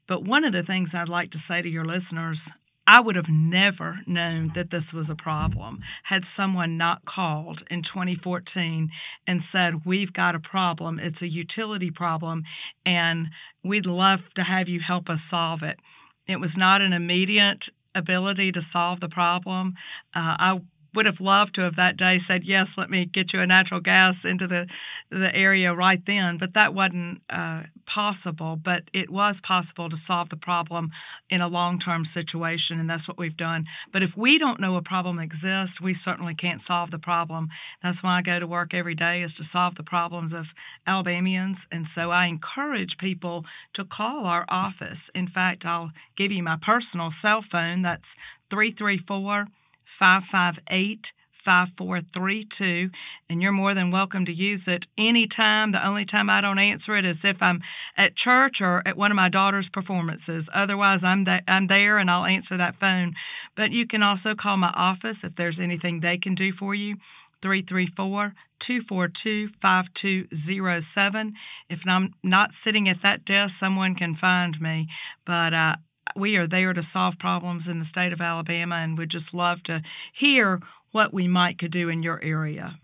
But 0.07 0.25
one 0.25 0.45
of 0.45 0.53
the 0.53 0.63
things 0.67 0.91
I'd 0.93 1.09
like 1.09 1.31
to 1.31 1.39
say 1.49 1.63
to 1.63 1.69
your 1.69 1.85
listeners 1.85 2.39
I 2.87 3.01
would 3.01 3.17
have 3.17 3.29
never 3.31 4.01
known 4.07 4.53
that 4.55 4.71
this 4.71 4.85
was 4.93 5.07
a 5.11 5.15
problem 5.15 5.81
had 6.03 6.23
someone 6.37 6.77
not 6.77 7.03
called 7.07 7.61
in 7.71 7.83
2014 7.83 8.91
and 9.27 9.41
said, 9.51 9.87
We've 9.87 10.13
got 10.13 10.35
a 10.35 10.41
problem. 10.41 10.99
It's 10.99 11.23
a 11.23 11.27
utility 11.27 11.91
problem, 11.91 12.43
and 12.85 13.29
we'd 13.63 13.87
love 13.87 14.21
to 14.37 14.43
have 14.43 14.69
you 14.69 14.81
help 14.87 15.09
us 15.09 15.19
solve 15.31 15.63
it. 15.63 15.79
It 16.27 16.37
was 16.37 16.51
not 16.57 16.83
an 16.83 16.93
immediate 16.93 17.63
ability 17.95 18.53
to 18.53 18.61
solve 18.73 19.01
the 19.01 19.09
problem. 19.09 19.75
Uh, 20.15 20.37
I 20.39 20.61
would 20.95 21.07
have 21.07 21.21
loved 21.21 21.55
to 21.55 21.63
have 21.63 21.77
that 21.77 21.97
day 21.97 22.19
said 22.27 22.43
yes 22.45 22.67
let 22.77 22.91
me 22.91 23.09
get 23.13 23.33
you 23.33 23.41
a 23.41 23.47
natural 23.47 23.81
gas 23.81 24.15
into 24.25 24.47
the 24.47 24.67
the 25.11 25.29
area 25.35 25.73
right 25.73 26.03
then. 26.07 26.39
But 26.41 26.55
that 26.55 26.75
wasn't 26.75 27.21
uh, 27.31 27.63
possible 27.93 28.59
but 28.63 28.83
it 28.93 29.11
was 29.11 29.37
possible 29.47 29.91
to 29.91 29.97
solve 30.07 30.29
the 30.29 30.37
problem 30.37 30.91
in 31.31 31.41
a 31.41 31.49
long 31.49 31.79
term 31.79 32.07
situation 32.15 32.81
and 32.81 32.89
that's 32.89 33.07
what 33.07 33.19
we've 33.19 33.37
done. 33.37 33.65
But 33.93 34.03
if 34.03 34.11
we 34.17 34.39
don't 34.39 34.61
know 34.61 34.77
a 34.77 34.83
problem 34.83 35.19
exists 35.19 35.81
we 35.83 35.97
certainly 36.05 36.35
can't 36.35 36.63
solve 36.67 36.91
the 36.91 36.99
problem. 36.99 37.49
That's 37.83 38.03
why 38.03 38.19
I 38.19 38.23
go 38.23 38.39
to 38.39 38.47
work 38.47 38.75
every 38.75 38.95
day 38.95 39.23
is 39.23 39.33
to 39.39 39.45
solve 39.53 39.75
the 39.77 39.83
problems 39.83 40.33
of 40.33 40.45
Alabamians 40.87 41.59
and 41.71 41.87
so 41.95 42.11
I 42.11 42.27
encourage 42.27 42.97
people 42.99 43.45
to 43.75 43.85
call 43.85 44.25
our 44.27 44.45
office. 44.49 44.99
In 45.15 45.29
fact 45.29 45.65
I'll 45.65 45.93
give 46.17 46.33
you 46.33 46.43
my 46.43 46.57
personal 46.65 47.13
cell 47.23 47.45
phone 47.51 47.83
that's 47.83 48.03
334 48.51 49.47
558 49.99 51.01
5432 51.45 52.89
and 53.29 53.43
you're 53.43 53.53
more 53.53 53.75
than 53.75 53.91
welcome 53.91 54.25
to 54.25 54.33
use 54.33 54.63
it 54.67 54.85
anytime. 54.99 55.73
The 55.73 55.87
only 55.87 56.07
time 56.07 56.31
I 56.31 56.41
don't 56.41 56.59
answer 56.59 56.97
it 56.97 57.05
is 57.05 57.17
if 57.23 57.37
I'm 57.41 57.61
at 57.97 58.17
church 58.17 58.57
or 58.61 58.83
at 58.87 58.97
one 58.97 59.11
of 59.11 59.17
my 59.17 59.29
daughter's 59.29 59.69
performances. 59.73 60.45
Otherwise, 60.55 61.01
I'm 61.05 61.25
th- 61.25 61.45
I'm 61.47 61.67
there 61.67 61.99
and 61.99 62.11
I'll 62.11 62.25
answer 62.25 62.57
that 62.57 62.81
phone. 62.81 63.15
But 63.57 63.71
you 63.71 63.87
can 63.87 64.03
also 64.03 64.35
call 64.41 64.57
my 64.57 64.73
office 64.75 65.19
if 65.23 65.33
there's 65.37 65.59
anything 65.63 66.01
they 66.01 66.19
can 66.21 66.35
do 66.35 66.51
for 66.59 66.75
you. 66.75 66.97
334 67.43 68.33
242 68.67 69.49
5207. 69.61 71.33
If 71.69 71.79
I'm 71.87 72.15
not 72.23 72.51
sitting 72.65 72.89
at 72.89 72.97
that 73.03 73.25
desk, 73.27 73.53
someone 73.61 73.95
can 73.95 74.17
find 74.19 74.57
me. 74.59 74.89
But 75.27 75.53
uh, 75.53 75.77
we 76.17 76.37
are 76.37 76.49
there 76.49 76.73
to 76.73 76.83
solve 76.93 77.15
problems 77.19 77.65
in 77.69 77.81
the 77.81 77.87
state 77.91 78.13
of 78.13 78.21
Alabama 78.21 78.77
and 78.77 78.99
would 78.99 79.11
just 79.11 79.33
love 79.33 79.59
to 79.65 79.81
hear 80.19 80.61
what 80.93 81.13
we 81.13 81.29
might 81.29 81.59
could 81.59 81.73
do 81.73 81.89
in 81.89 82.03
your 82.03 82.23
area. 82.23 82.79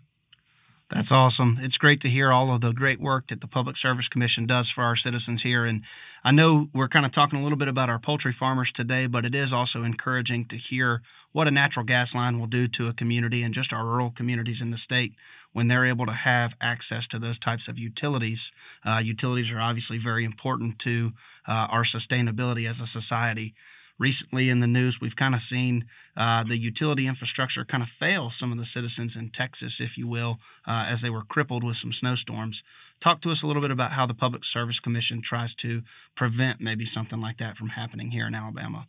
That's 0.93 1.09
awesome. 1.09 1.57
It's 1.61 1.77
great 1.77 2.01
to 2.01 2.09
hear 2.09 2.33
all 2.33 2.53
of 2.53 2.59
the 2.59 2.73
great 2.73 2.99
work 2.99 3.25
that 3.29 3.39
the 3.39 3.47
Public 3.47 3.77
Service 3.81 4.07
Commission 4.11 4.45
does 4.45 4.69
for 4.75 4.83
our 4.83 4.97
citizens 4.97 5.39
here. 5.41 5.65
And 5.65 5.83
I 6.23 6.31
know 6.31 6.67
we're 6.73 6.89
kind 6.89 7.05
of 7.05 7.15
talking 7.15 7.39
a 7.39 7.43
little 7.43 7.57
bit 7.57 7.69
about 7.69 7.89
our 7.89 7.99
poultry 7.99 8.35
farmers 8.37 8.69
today, 8.75 9.07
but 9.07 9.23
it 9.23 9.33
is 9.33 9.53
also 9.53 9.83
encouraging 9.83 10.47
to 10.49 10.57
hear 10.69 11.01
what 11.31 11.47
a 11.47 11.51
natural 11.51 11.85
gas 11.85 12.09
line 12.13 12.39
will 12.39 12.47
do 12.47 12.67
to 12.77 12.87
a 12.87 12.93
community 12.93 13.43
and 13.43 13.53
just 13.53 13.71
our 13.71 13.85
rural 13.85 14.11
communities 14.17 14.57
in 14.61 14.71
the 14.71 14.77
state 14.83 15.13
when 15.53 15.69
they're 15.69 15.89
able 15.89 16.07
to 16.07 16.17
have 16.25 16.51
access 16.61 17.03
to 17.11 17.19
those 17.19 17.39
types 17.39 17.63
of 17.69 17.77
utilities. 17.77 18.39
Uh, 18.85 18.99
utilities 18.99 19.49
are 19.49 19.61
obviously 19.61 19.97
very 20.03 20.25
important 20.25 20.75
to 20.83 21.11
uh, 21.47 21.51
our 21.51 21.85
sustainability 21.85 22.69
as 22.69 22.77
a 22.77 22.99
society. 22.99 23.53
Recently 23.99 24.49
in 24.49 24.61
the 24.61 24.67
news, 24.67 24.97
we've 24.99 25.15
kind 25.15 25.35
of 25.35 25.41
seen 25.49 25.85
uh, 26.17 26.43
the 26.47 26.57
utility 26.57 27.07
infrastructure 27.07 27.63
kind 27.69 27.83
of 27.83 27.89
fail 27.99 28.31
some 28.39 28.51
of 28.51 28.57
the 28.57 28.65
citizens 28.73 29.11
in 29.15 29.31
Texas, 29.37 29.73
if 29.79 29.91
you 29.95 30.07
will, 30.07 30.37
uh, 30.67 30.85
as 30.91 30.99
they 31.03 31.09
were 31.11 31.23
crippled 31.23 31.63
with 31.63 31.75
some 31.81 31.93
snowstorms. 31.99 32.57
Talk 33.03 33.21
to 33.21 33.31
us 33.31 33.37
a 33.43 33.47
little 33.47 33.61
bit 33.61 33.71
about 33.71 33.91
how 33.91 34.07
the 34.07 34.13
Public 34.13 34.41
Service 34.53 34.79
Commission 34.83 35.21
tries 35.27 35.49
to 35.61 35.81
prevent 36.15 36.61
maybe 36.61 36.85
something 36.95 37.21
like 37.21 37.37
that 37.39 37.57
from 37.57 37.69
happening 37.69 38.09
here 38.11 38.27
in 38.27 38.35
Alabama. 38.35 38.87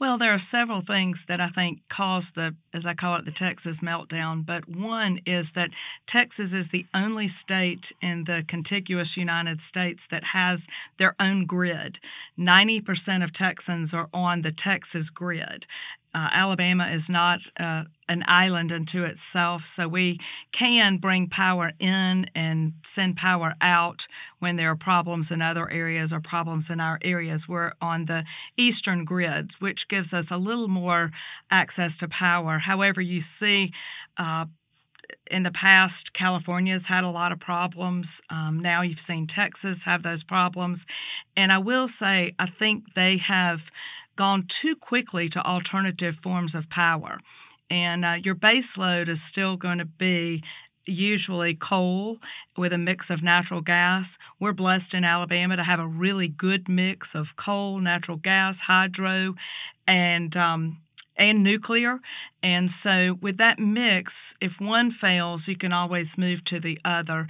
Well, 0.00 0.16
there 0.16 0.32
are 0.32 0.42
several 0.52 0.82
things 0.86 1.16
that 1.26 1.40
I 1.40 1.48
think 1.50 1.80
caused 1.90 2.28
the, 2.36 2.54
as 2.72 2.84
I 2.86 2.94
call 2.94 3.16
it, 3.16 3.24
the 3.24 3.32
Texas 3.32 3.76
meltdown. 3.82 4.46
But 4.46 4.68
one 4.68 5.18
is 5.26 5.46
that 5.56 5.70
Texas 6.08 6.50
is 6.52 6.66
the 6.70 6.86
only 6.94 7.32
state 7.42 7.82
in 8.00 8.22
the 8.24 8.42
contiguous 8.48 9.08
United 9.16 9.58
States 9.68 9.98
that 10.12 10.22
has 10.32 10.60
their 11.00 11.16
own 11.20 11.46
grid. 11.46 11.98
90% 12.38 13.24
of 13.24 13.34
Texans 13.34 13.90
are 13.92 14.08
on 14.12 14.42
the 14.42 14.52
Texas 14.64 15.08
grid 15.12 15.64
uh, 16.14 16.28
Alabama 16.32 16.90
is 16.94 17.02
not 17.08 17.38
uh, 17.60 17.84
an 18.08 18.22
island 18.26 18.72
unto 18.72 19.04
itself, 19.04 19.60
so 19.76 19.86
we 19.86 20.18
can 20.58 20.98
bring 20.98 21.28
power 21.28 21.70
in 21.78 22.26
and 22.34 22.72
send 22.94 23.16
power 23.16 23.54
out 23.60 23.96
when 24.38 24.56
there 24.56 24.70
are 24.70 24.76
problems 24.76 25.26
in 25.30 25.42
other 25.42 25.70
areas 25.70 26.10
or 26.12 26.20
problems 26.20 26.64
in 26.70 26.80
our 26.80 26.98
areas. 27.02 27.40
We're 27.48 27.72
on 27.80 28.06
the 28.06 28.22
eastern 28.58 29.04
grids, 29.04 29.50
which 29.60 29.78
gives 29.90 30.12
us 30.12 30.24
a 30.30 30.36
little 30.36 30.68
more 30.68 31.10
access 31.50 31.90
to 32.00 32.08
power. 32.08 32.58
However, 32.58 33.00
you 33.00 33.22
see, 33.38 33.68
uh, 34.16 34.46
in 35.30 35.42
the 35.42 35.50
past, 35.50 35.94
California's 36.18 36.82
had 36.86 37.04
a 37.04 37.10
lot 37.10 37.32
of 37.32 37.40
problems. 37.40 38.06
Um, 38.30 38.60
now 38.62 38.82
you've 38.82 38.98
seen 39.06 39.26
Texas 39.34 39.78
have 39.84 40.02
those 40.02 40.22
problems. 40.24 40.78
And 41.36 41.52
I 41.52 41.58
will 41.58 41.88
say, 42.00 42.34
I 42.38 42.46
think 42.58 42.84
they 42.94 43.16
have 43.26 43.58
gone 44.16 44.46
too 44.62 44.74
quickly 44.80 45.28
to 45.30 45.38
alternative 45.38 46.14
forms 46.22 46.54
of 46.54 46.68
power. 46.68 47.18
And 47.70 48.04
uh, 48.04 48.14
your 48.22 48.34
base 48.34 48.64
load 48.76 49.08
is 49.08 49.18
still 49.30 49.56
going 49.56 49.78
to 49.78 49.84
be 49.84 50.42
usually 50.86 51.56
coal 51.56 52.16
with 52.56 52.72
a 52.72 52.78
mix 52.78 53.06
of 53.10 53.22
natural 53.22 53.60
gas. 53.60 54.06
We're 54.40 54.52
blessed 54.52 54.94
in 54.94 55.04
Alabama 55.04 55.56
to 55.56 55.64
have 55.64 55.80
a 55.80 55.86
really 55.86 56.28
good 56.28 56.68
mix 56.68 57.06
of 57.14 57.26
coal, 57.44 57.78
natural 57.80 58.16
gas, 58.16 58.54
hydro, 58.66 59.34
and 59.86 60.34
um, 60.36 60.78
and 61.16 61.42
nuclear. 61.42 61.98
And 62.42 62.70
so 62.82 63.18
with 63.20 63.38
that 63.38 63.58
mix, 63.58 64.12
if 64.40 64.52
one 64.60 64.94
fails, 65.00 65.42
you 65.46 65.56
can 65.56 65.72
always 65.72 66.06
move 66.16 66.44
to 66.46 66.60
the 66.60 66.78
other. 66.84 67.26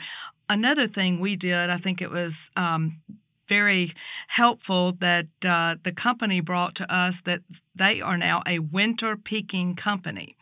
Another 0.49 0.89
thing 0.95 1.21
we 1.21 1.37
did, 1.37 1.71
I 1.71 1.79
think 1.79 2.01
it 2.01 2.11
was 2.11 2.33
um, 2.57 3.01
very 3.49 3.95
helpful 4.29 4.93
that 5.01 5.27
uh, 5.43 5.81
the 5.85 5.93
company 6.01 6.41
brought 6.41 6.77
to 6.77 6.85
us 6.85 7.15
that 7.27 7.41
they 7.79 8.01
are 8.03 8.19
now 8.19 8.43
a 8.47 8.59
winter 8.59 9.17
peaking 9.17 9.77
company. 9.83 10.37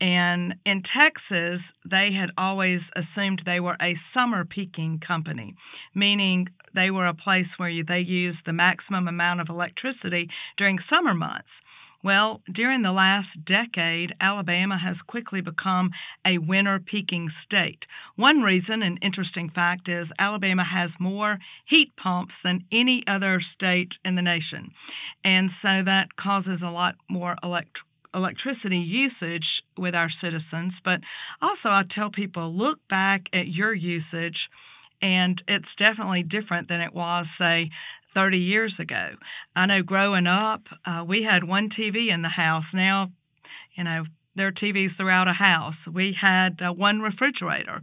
And 0.00 0.54
in 0.64 0.82
Texas, 0.82 1.60
they 1.84 2.10
had 2.18 2.30
always 2.38 2.80
assumed 2.96 3.42
they 3.44 3.60
were 3.60 3.76
a 3.82 3.98
summer 4.14 4.46
peaking 4.46 5.00
company, 5.06 5.54
meaning 5.94 6.46
they 6.74 6.90
were 6.90 7.06
a 7.06 7.14
place 7.14 7.48
where 7.58 7.70
they 7.86 8.00
used 8.00 8.38
the 8.46 8.54
maximum 8.54 9.08
amount 9.08 9.42
of 9.42 9.50
electricity 9.50 10.30
during 10.56 10.78
summer 10.88 11.12
months. 11.12 11.48
Well, 12.02 12.40
during 12.50 12.82
the 12.82 12.92
last 12.92 13.28
decade, 13.44 14.14
Alabama 14.20 14.78
has 14.78 14.96
quickly 15.06 15.42
become 15.42 15.90
a 16.26 16.38
winter 16.38 16.80
peaking 16.80 17.30
state. 17.44 17.80
One 18.16 18.40
reason, 18.40 18.82
an 18.82 18.98
interesting 19.02 19.50
fact, 19.54 19.88
is 19.88 20.06
Alabama 20.18 20.64
has 20.64 20.90
more 20.98 21.38
heat 21.68 21.92
pumps 22.02 22.32
than 22.42 22.64
any 22.72 23.04
other 23.06 23.40
state 23.54 23.92
in 24.02 24.14
the 24.14 24.22
nation. 24.22 24.72
And 25.24 25.50
so 25.60 25.82
that 25.84 26.16
causes 26.16 26.60
a 26.62 26.70
lot 26.70 26.94
more 27.08 27.36
electric 27.42 27.84
electricity 28.12 28.78
usage 28.78 29.46
with 29.78 29.94
our 29.94 30.10
citizens. 30.20 30.72
But 30.84 31.00
also, 31.40 31.68
I 31.68 31.82
tell 31.94 32.10
people 32.10 32.52
look 32.56 32.78
back 32.88 33.22
at 33.32 33.46
your 33.46 33.72
usage, 33.72 34.36
and 35.00 35.40
it's 35.46 35.68
definitely 35.78 36.24
different 36.24 36.68
than 36.68 36.80
it 36.80 36.92
was, 36.92 37.26
say, 37.38 37.70
30 38.14 38.38
years 38.38 38.74
ago. 38.78 39.10
I 39.54 39.66
know 39.66 39.82
growing 39.82 40.26
up, 40.26 40.62
uh, 40.84 41.04
we 41.06 41.26
had 41.28 41.44
one 41.44 41.68
TV 41.68 42.12
in 42.12 42.22
the 42.22 42.28
house. 42.28 42.64
Now, 42.74 43.08
you 43.76 43.84
know, 43.84 44.04
there 44.36 44.46
are 44.46 44.52
TVs 44.52 44.96
throughout 44.96 45.28
a 45.28 45.32
house. 45.32 45.74
We 45.92 46.16
had 46.20 46.60
uh, 46.60 46.72
one 46.72 47.00
refrigerator, 47.00 47.82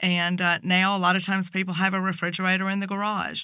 and 0.00 0.40
uh, 0.40 0.58
now 0.62 0.96
a 0.96 1.00
lot 1.00 1.16
of 1.16 1.24
times 1.24 1.46
people 1.52 1.74
have 1.74 1.94
a 1.94 2.00
refrigerator 2.00 2.68
in 2.68 2.80
the 2.80 2.86
garage. 2.86 3.38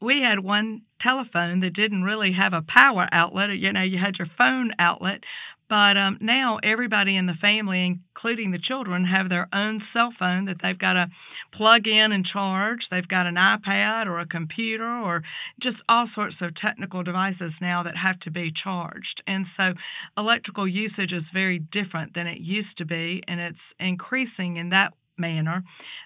We 0.00 0.22
had 0.22 0.38
one 0.38 0.82
telephone 1.00 1.60
that 1.60 1.74
didn't 1.74 2.04
really 2.04 2.32
have 2.38 2.52
a 2.52 2.62
power 2.66 3.08
outlet. 3.10 3.50
You 3.50 3.72
know, 3.72 3.82
you 3.82 3.98
had 3.98 4.16
your 4.18 4.28
phone 4.38 4.72
outlet, 4.78 5.20
but 5.68 5.96
um, 5.96 6.18
now 6.20 6.58
everybody 6.62 7.16
in 7.16 7.26
the 7.26 7.34
family, 7.40 7.98
including 8.16 8.50
the 8.50 8.58
children, 8.58 9.04
have 9.04 9.28
their 9.28 9.48
own 9.52 9.82
cell 9.92 10.10
phone 10.18 10.46
that 10.46 10.56
they've 10.62 10.78
got 10.78 10.94
to 10.94 11.06
plug 11.54 11.86
in 11.86 12.12
and 12.12 12.24
charge. 12.24 12.80
They've 12.90 13.06
got 13.06 13.26
an 13.26 13.34
iPad 13.34 14.06
or 14.06 14.20
a 14.20 14.26
computer 14.26 14.88
or 14.88 15.22
just 15.62 15.76
all 15.88 16.08
sorts 16.14 16.36
of 16.40 16.50
technical 16.56 17.02
devices 17.02 17.52
now 17.60 17.82
that 17.84 17.94
have 17.96 18.18
to 18.20 18.30
be 18.30 18.52
charged. 18.64 19.22
And 19.26 19.46
so 19.56 19.72
electrical 20.16 20.66
usage 20.66 21.12
is 21.12 21.24
very 21.32 21.58
different 21.58 22.14
than 22.14 22.26
it 22.26 22.38
used 22.40 22.78
to 22.78 22.86
be, 22.86 23.22
and 23.26 23.40
it's 23.40 23.58
increasing 23.78 24.56
in 24.56 24.70
that 24.70 24.92
manner. 25.18 25.62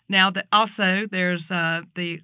Now, 0.09 0.31
also 0.53 1.07
there's 1.11 1.43
uh, 1.51 1.83
the 1.97 2.19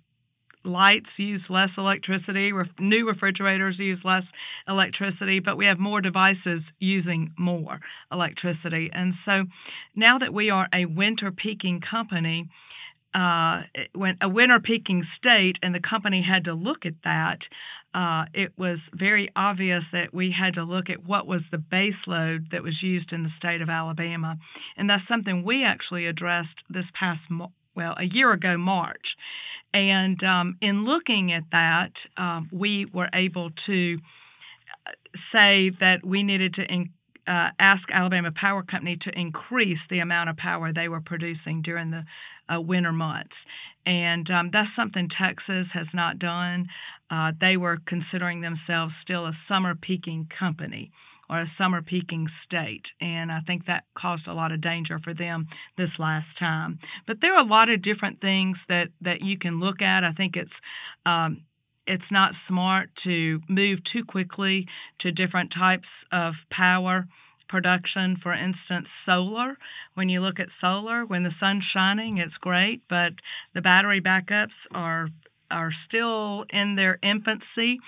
lights 0.67 1.09
use 1.17 1.43
less 1.49 1.71
electricity, 1.79 2.51
new 2.81 3.07
refrigerators 3.07 3.77
use 3.79 4.01
less 4.05 4.25
electricity, 4.67 5.41
but 5.41 5.57
we 5.57 5.67
have 5.67 5.79
more 5.79 6.01
devices 6.01 6.63
using 6.79 7.33
more 7.39 7.79
electricity. 8.11 8.91
And 8.93 9.15
so 9.25 9.45
now 9.95 10.19
that 10.19 10.35
we 10.35 10.51
are 10.51 10.69
a 10.75 10.85
winter 10.85 11.31
peaking 11.31 11.81
company, 11.89 12.49
uh, 13.15 13.63
when 13.95 14.19
a 14.21 14.29
winter 14.29 14.61
peaking 14.63 15.05
state, 15.17 15.57
and 15.63 15.75
the 15.75 15.81
company 15.81 16.23
had 16.23 16.45
to 16.45 16.55
look 16.55 16.85
at 16.85 16.95
that. 17.05 17.39
uh, 17.97 18.27
it 18.35 18.53
was 18.59 18.79
very 18.93 19.31
obvious 19.35 19.83
that 19.93 20.13
we 20.13 20.35
had 20.39 20.55
to 20.55 20.65
look 20.65 20.91
at 20.91 21.07
what 21.07 21.27
was 21.27 21.41
the 21.51 21.57
base 21.57 21.95
load 22.07 22.49
that 22.53 22.63
was 22.63 22.75
used 22.83 23.11
in 23.11 23.23
the 23.23 23.31
state 23.39 23.63
of 23.63 23.71
Alabama. 23.71 24.37
And 24.77 24.91
that's 24.91 25.09
something 25.09 25.43
we 25.43 25.65
actually 25.65 26.07
addressed 26.07 26.57
this 26.69 26.85
past, 26.99 27.21
well, 27.75 27.95
a 27.99 28.05
year 28.05 28.33
ago, 28.33 28.59
March. 28.59 29.07
And 29.77 30.23
um, 30.25 30.57
in 30.63 30.87
looking 30.87 31.35
at 31.35 31.43
that, 31.53 31.93
um, 32.17 32.49
we 32.51 32.87
were 32.95 33.11
able 33.13 33.51
to 33.67 33.99
uh, 34.87 34.91
say 35.31 35.71
that 35.81 35.99
we 36.03 36.23
needed 36.23 36.55
to 36.55 36.63
in, 36.63 36.89
uh, 37.29 37.49
ask 37.61 37.83
Alabama 37.93 38.31
Power 38.35 38.63
Company 38.63 38.97
to 39.03 39.11
increase 39.15 39.79
the 39.91 39.99
amount 39.99 40.31
of 40.31 40.39
power 40.39 40.73
they 40.73 40.89
were 40.89 41.03
producing 41.03 41.61
during 41.61 41.91
the 41.91 42.05
uh, 42.49 42.59
winter 42.59 42.93
months. 42.93 43.35
And 43.85 44.27
um, 44.31 44.49
that's 44.51 44.71
something 44.75 45.11
Texas 45.11 45.67
has 45.75 45.89
not 45.93 46.19
done. 46.19 46.69
Uh, 47.11 47.33
they 47.39 47.59
were 47.59 47.77
considering 47.87 48.41
themselves 48.41 48.95
still 49.03 49.27
a 49.27 49.33
summer 49.47 49.75
peaking 49.75 50.27
company 50.39 50.91
or 51.29 51.41
a 51.41 51.53
summer 51.59 51.83
peaking 51.83 52.29
state. 52.45 52.85
And 53.01 53.33
I 53.33 53.41
think 53.47 53.67
that 53.67 53.85
caused 53.97 54.27
a 54.27 54.35
lot 54.35 54.53
of 54.53 54.61
danger 54.61 54.99
for 55.03 55.15
them 55.15 55.49
this 55.77 55.91
last 55.99 56.27
time. 56.39 56.79
But 57.07 57.19
there 57.21 57.35
are 57.35 57.45
a 57.45 57.49
lot 57.49 57.69
of 57.69 57.83
different 57.83 58.21
things 58.21 58.57
that, 58.69 58.89
that 59.03 59.23
you 59.23 59.39
can 59.39 59.61
look 59.61 59.83
at. 59.83 60.05
I 60.05 60.13
think 60.13 60.37
it's 60.37 60.51
um, 61.05 61.43
it's 61.87 62.11
not 62.11 62.33
smart 62.49 62.91
to 63.05 63.41
move 63.49 63.79
too 63.93 64.05
quickly 64.05 64.67
to 65.01 65.13
different 65.13 65.53
types 65.57 65.89
of 66.11 66.35
power 66.51 67.07
production. 67.49 68.17
For 68.23 68.33
instance, 68.33 68.89
solar. 69.05 69.57
When 69.95 70.09
you 70.09 70.21
look 70.21 70.41
at 70.41 70.49
solar, 70.61 71.05
when 71.07 71.23
the 71.23 71.31
sun's 71.39 71.65
shining, 71.73 72.19
it's 72.19 72.37
great, 72.41 72.83
but 72.89 73.13
the 73.55 73.61
battery 73.61 74.01
backups 74.01 74.57
are 74.73 75.09
are 75.49 75.71
still 75.87 76.45
in 76.51 76.75
their 76.75 76.99
infancy 77.05 77.79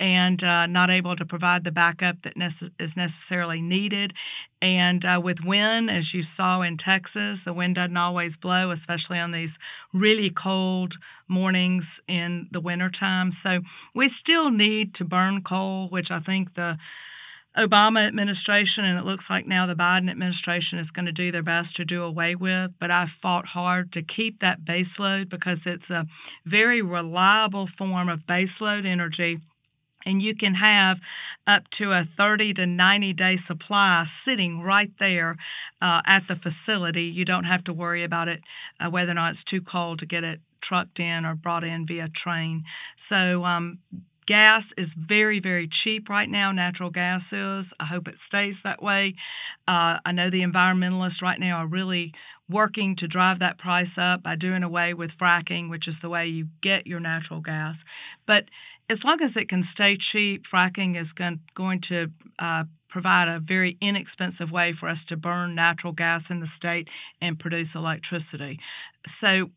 and 0.00 0.42
uh, 0.42 0.66
not 0.66 0.90
able 0.90 1.16
to 1.16 1.24
provide 1.24 1.64
the 1.64 1.70
backup 1.70 2.16
that 2.24 2.36
nece- 2.36 2.70
is 2.78 2.90
necessarily 2.96 3.60
needed. 3.60 4.12
And 4.62 5.04
uh, 5.04 5.20
with 5.20 5.38
wind, 5.44 5.90
as 5.90 6.04
you 6.12 6.22
saw 6.36 6.62
in 6.62 6.76
Texas, 6.78 7.38
the 7.44 7.52
wind 7.52 7.76
doesn't 7.76 7.96
always 7.96 8.32
blow, 8.40 8.72
especially 8.72 9.18
on 9.18 9.32
these 9.32 9.50
really 9.92 10.30
cold 10.30 10.94
mornings 11.28 11.84
in 12.08 12.48
the 12.52 12.60
wintertime. 12.60 13.32
So 13.42 13.60
we 13.94 14.10
still 14.22 14.50
need 14.50 14.94
to 14.96 15.04
burn 15.04 15.42
coal, 15.48 15.88
which 15.90 16.08
I 16.10 16.20
think 16.20 16.54
the 16.54 16.74
Obama 17.56 18.06
administration 18.06 18.84
and 18.84 19.00
it 19.00 19.04
looks 19.04 19.24
like 19.28 19.46
now 19.46 19.66
the 19.66 19.74
Biden 19.74 20.10
administration 20.10 20.78
is 20.78 20.90
going 20.90 21.06
to 21.06 21.12
do 21.12 21.32
their 21.32 21.42
best 21.42 21.74
to 21.76 21.84
do 21.84 22.02
away 22.02 22.36
with. 22.36 22.70
But 22.78 22.92
I've 22.92 23.08
fought 23.20 23.46
hard 23.46 23.92
to 23.94 24.02
keep 24.02 24.40
that 24.40 24.58
baseload 24.64 25.28
because 25.28 25.58
it's 25.66 25.90
a 25.90 26.04
very 26.46 26.82
reliable 26.82 27.68
form 27.76 28.08
of 28.08 28.20
baseload 28.28 28.86
energy 28.86 29.38
and 30.08 30.22
you 30.22 30.34
can 30.34 30.54
have 30.54 30.96
up 31.46 31.62
to 31.78 31.92
a 31.92 32.04
30 32.16 32.54
to 32.54 32.66
90 32.66 33.12
day 33.12 33.36
supply 33.46 34.04
sitting 34.26 34.60
right 34.60 34.90
there 34.98 35.36
uh, 35.82 36.00
at 36.06 36.22
the 36.28 36.36
facility. 36.36 37.12
You 37.14 37.24
don't 37.24 37.44
have 37.44 37.64
to 37.64 37.72
worry 37.72 38.04
about 38.04 38.28
it 38.28 38.40
uh, 38.80 38.90
whether 38.90 39.10
or 39.10 39.14
not 39.14 39.32
it's 39.32 39.44
too 39.50 39.60
cold 39.60 40.00
to 40.00 40.06
get 40.06 40.24
it 40.24 40.40
trucked 40.66 40.98
in 40.98 41.24
or 41.24 41.34
brought 41.34 41.62
in 41.62 41.86
via 41.86 42.08
train. 42.24 42.64
So 43.10 43.44
um, 43.44 43.78
gas 44.26 44.62
is 44.76 44.88
very 44.96 45.40
very 45.40 45.68
cheap 45.84 46.08
right 46.08 46.28
now. 46.28 46.52
Natural 46.52 46.90
gas 46.90 47.22
is. 47.30 47.66
I 47.78 47.86
hope 47.86 48.08
it 48.08 48.16
stays 48.28 48.54
that 48.64 48.82
way. 48.82 49.14
Uh, 49.66 50.00
I 50.04 50.12
know 50.12 50.30
the 50.30 50.42
environmentalists 50.42 51.22
right 51.22 51.38
now 51.38 51.58
are 51.58 51.66
really 51.66 52.12
working 52.50 52.96
to 52.98 53.06
drive 53.06 53.40
that 53.40 53.58
price 53.58 53.92
up 54.00 54.22
by 54.22 54.34
doing 54.34 54.62
away 54.62 54.94
with 54.94 55.10
fracking, 55.20 55.68
which 55.68 55.86
is 55.86 55.94
the 56.00 56.08
way 56.08 56.26
you 56.26 56.46
get 56.62 56.86
your 56.86 57.00
natural 57.00 57.40
gas. 57.40 57.74
But 58.26 58.44
as 58.90 58.98
long 59.04 59.18
as 59.22 59.32
it 59.36 59.48
can 59.48 59.64
stay 59.74 59.96
cheap, 60.12 60.42
fracking 60.52 61.00
is 61.00 61.08
going, 61.16 61.40
going 61.54 61.80
to 61.88 62.06
uh, 62.38 62.64
provide 62.88 63.28
a 63.28 63.40
very 63.40 63.76
inexpensive 63.80 64.50
way 64.50 64.74
for 64.78 64.88
us 64.88 64.98
to 65.08 65.16
burn 65.16 65.54
natural 65.54 65.92
gas 65.92 66.22
in 66.30 66.40
the 66.40 66.48
state 66.56 66.88
and 67.20 67.38
produce 67.38 67.68
electricity. 67.74 68.58
So 69.20 69.50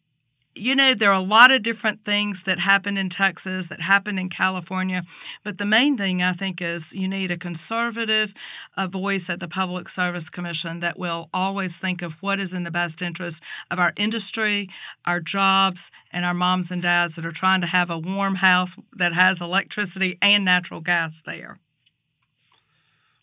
you 0.53 0.75
know, 0.75 0.91
there 0.97 1.11
are 1.11 1.21
a 1.21 1.23
lot 1.23 1.51
of 1.51 1.63
different 1.63 2.03
things 2.03 2.35
that 2.45 2.57
happen 2.59 2.97
in 2.97 3.09
Texas, 3.09 3.65
that 3.69 3.79
happen 3.79 4.17
in 4.17 4.29
California, 4.29 5.01
but 5.45 5.57
the 5.57 5.65
main 5.65 5.97
thing 5.97 6.21
I 6.21 6.33
think 6.33 6.57
is 6.61 6.81
you 6.91 7.07
need 7.07 7.31
a 7.31 7.37
conservative 7.37 8.29
uh, 8.75 8.87
voice 8.87 9.21
at 9.29 9.39
the 9.39 9.47
Public 9.47 9.87
Service 9.95 10.27
Commission 10.33 10.81
that 10.81 10.99
will 10.99 11.29
always 11.33 11.71
think 11.81 12.01
of 12.01 12.11
what 12.19 12.39
is 12.39 12.49
in 12.53 12.63
the 12.63 12.71
best 12.71 13.01
interest 13.01 13.37
of 13.69 13.79
our 13.79 13.93
industry, 13.97 14.67
our 15.05 15.21
jobs, 15.21 15.77
and 16.13 16.25
our 16.25 16.33
moms 16.33 16.67
and 16.69 16.81
dads 16.81 17.13
that 17.15 17.25
are 17.25 17.33
trying 17.37 17.61
to 17.61 17.67
have 17.67 17.89
a 17.89 17.97
warm 17.97 18.35
house 18.35 18.69
that 18.97 19.13
has 19.13 19.37
electricity 19.41 20.17
and 20.21 20.45
natural 20.45 20.81
gas 20.81 21.11
there. 21.25 21.59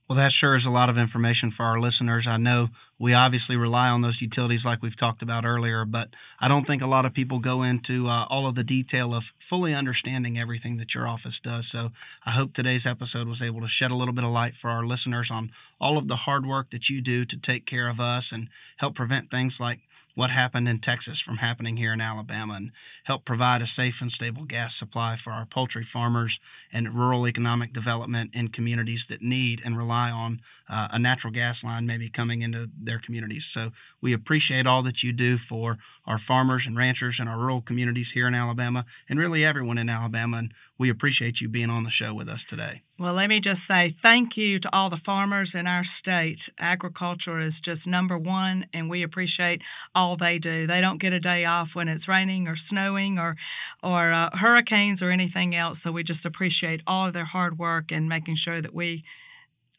Well, 0.09 0.16
that 0.16 0.33
sure 0.40 0.57
is 0.57 0.64
a 0.66 0.70
lot 0.70 0.88
of 0.88 0.96
information 0.96 1.53
for 1.55 1.64
our 1.64 1.79
listeners. 1.79 2.27
I 2.27 2.38
know 2.38 2.68
we 2.98 3.12
obviously 3.12 3.57
rely 3.57 3.88
on 3.88 4.01
those 4.01 4.16
utilities 4.22 4.62
like 4.64 4.83
we've 4.83 4.98
talked 4.98 5.22
about 5.22 5.44
earlier, 5.44 5.85
but 5.85 6.09
I 6.40 6.48
don't 6.48 6.64
think 6.64 6.81
a 6.81 6.87
lot 6.87 7.05
of 7.05 7.12
people 7.12 7.40
go 7.40 7.62
into 7.62 8.09
uh, 8.09 8.24
all 8.24 8.48
of 8.48 8.55
the 8.55 8.62
detail 8.62 9.14
of 9.14 9.22
fully 9.51 9.74
understanding 9.74 10.38
everything 10.38 10.79
that 10.79 10.94
your 10.94 11.07
office 11.07 11.37
does. 11.44 11.64
So 11.72 11.90
I 12.24 12.33
hope 12.35 12.55
today's 12.55 12.87
episode 12.88 13.29
was 13.29 13.42
able 13.44 13.61
to 13.61 13.68
shed 13.79 13.90
a 13.90 13.94
little 13.94 14.14
bit 14.14 14.24
of 14.24 14.31
light 14.31 14.55
for 14.62 14.70
our 14.70 14.87
listeners 14.87 15.29
on 15.31 15.51
all 15.79 15.98
of 15.98 16.09
the 16.09 16.16
hard 16.16 16.46
work 16.46 16.68
that 16.72 16.88
you 16.88 17.03
do 17.03 17.27
to 17.27 17.37
take 17.46 17.66
care 17.66 17.90
of 17.90 18.01
us 18.01 18.24
and 18.33 18.48
help 18.79 18.94
prevent 18.94 19.31
things 19.31 19.53
like 19.61 19.81
what 20.19 20.31
happened 20.31 20.67
in 20.67 20.81
Texas 20.81 21.15
from 21.25 21.37
happening 21.37 21.77
here 21.77 21.93
in 21.93 22.01
Alabama 22.01 22.55
and 22.55 22.73
help 23.05 23.25
provide 23.25 23.63
a 23.63 23.67
safe 23.77 23.95
and 24.01 24.11
stable 24.11 24.45
gas 24.45 24.73
supply 24.81 25.17
for 25.23 25.31
our 25.31 25.47
poultry 25.55 25.87
farmers 25.93 26.37
and 26.73 26.93
rural 26.93 27.29
economic 27.29 27.73
development 27.73 28.33
in 28.35 28.49
communities 28.49 28.99
that 29.09 29.23
need 29.23 29.61
and 29.65 29.79
rely 29.79 30.11
on 30.11 30.41
uh, 30.69 30.89
a 30.91 30.99
natural 30.99 31.33
gas 31.33 31.55
line 31.63 31.87
maybe 31.87 32.11
coming 32.11 32.43
into 32.43 32.67
their 32.83 33.01
communities. 33.07 33.45
So 33.55 33.71
we 34.03 34.13
appreciate 34.13 34.67
all 34.67 34.83
that 34.83 35.05
you 35.05 35.13
do 35.13 35.37
for 35.49 35.77
our 36.05 36.21
farmers 36.27 36.65
and 36.67 36.77
ranchers 36.77 37.17
and 37.21 37.29
our 37.29 37.39
rural 37.39 37.63
communities 37.63 38.07
here 38.13 38.27
in 38.27 38.35
Alabama 38.35 38.85
and 39.09 39.21
really 39.21 39.45
everyone 39.45 39.79
in 39.79 39.89
Alabama. 39.89 40.39
And 40.39 40.53
we 40.79 40.91
appreciate 40.91 41.35
you 41.41 41.49
being 41.49 41.71
on 41.71 41.85
the 41.85 41.91
show 41.91 42.13
with 42.15 42.29
us 42.29 42.41
today. 42.51 42.83
Well, 42.99 43.15
let 43.15 43.29
me 43.29 43.41
just 43.43 43.61
say 43.69 43.95
thank 44.03 44.31
you 44.37 44.59
to 44.61 44.69
all 44.73 44.91
the 44.91 45.01
farmers 45.07 45.51
in 45.55 45.67
our 45.67 45.85
state. 46.01 46.39
Agriculture 46.59 47.47
is 47.47 47.53
just 47.65 47.87
number 47.87 48.19
one, 48.19 48.67
and 48.75 48.91
we 48.91 49.05
appreciate 49.05 49.61
all 49.95 50.08
they 50.16 50.38
do. 50.38 50.66
They 50.66 50.81
don't 50.81 51.01
get 51.01 51.12
a 51.12 51.21
day 51.21 51.44
off 51.44 51.68
when 51.75 51.88
it's 51.88 52.09
raining 52.09 52.49
or 52.49 52.57
snowing 52.71 53.18
or 53.18 53.37
or 53.83 54.12
uh, 54.12 54.31
hurricanes 54.33 55.03
or 55.03 55.11
anything 55.11 55.55
else. 55.55 55.79
So 55.85 55.92
we 55.92 56.03
just 56.03 56.25
appreciate 56.25 56.81
all 56.87 57.07
of 57.09 57.14
their 57.14 57.27
hard 57.27 57.59
work 57.59 57.87
and 57.90 58.09
making 58.09 58.37
sure 58.44 58.61
that 58.61 58.75
we 58.75 59.05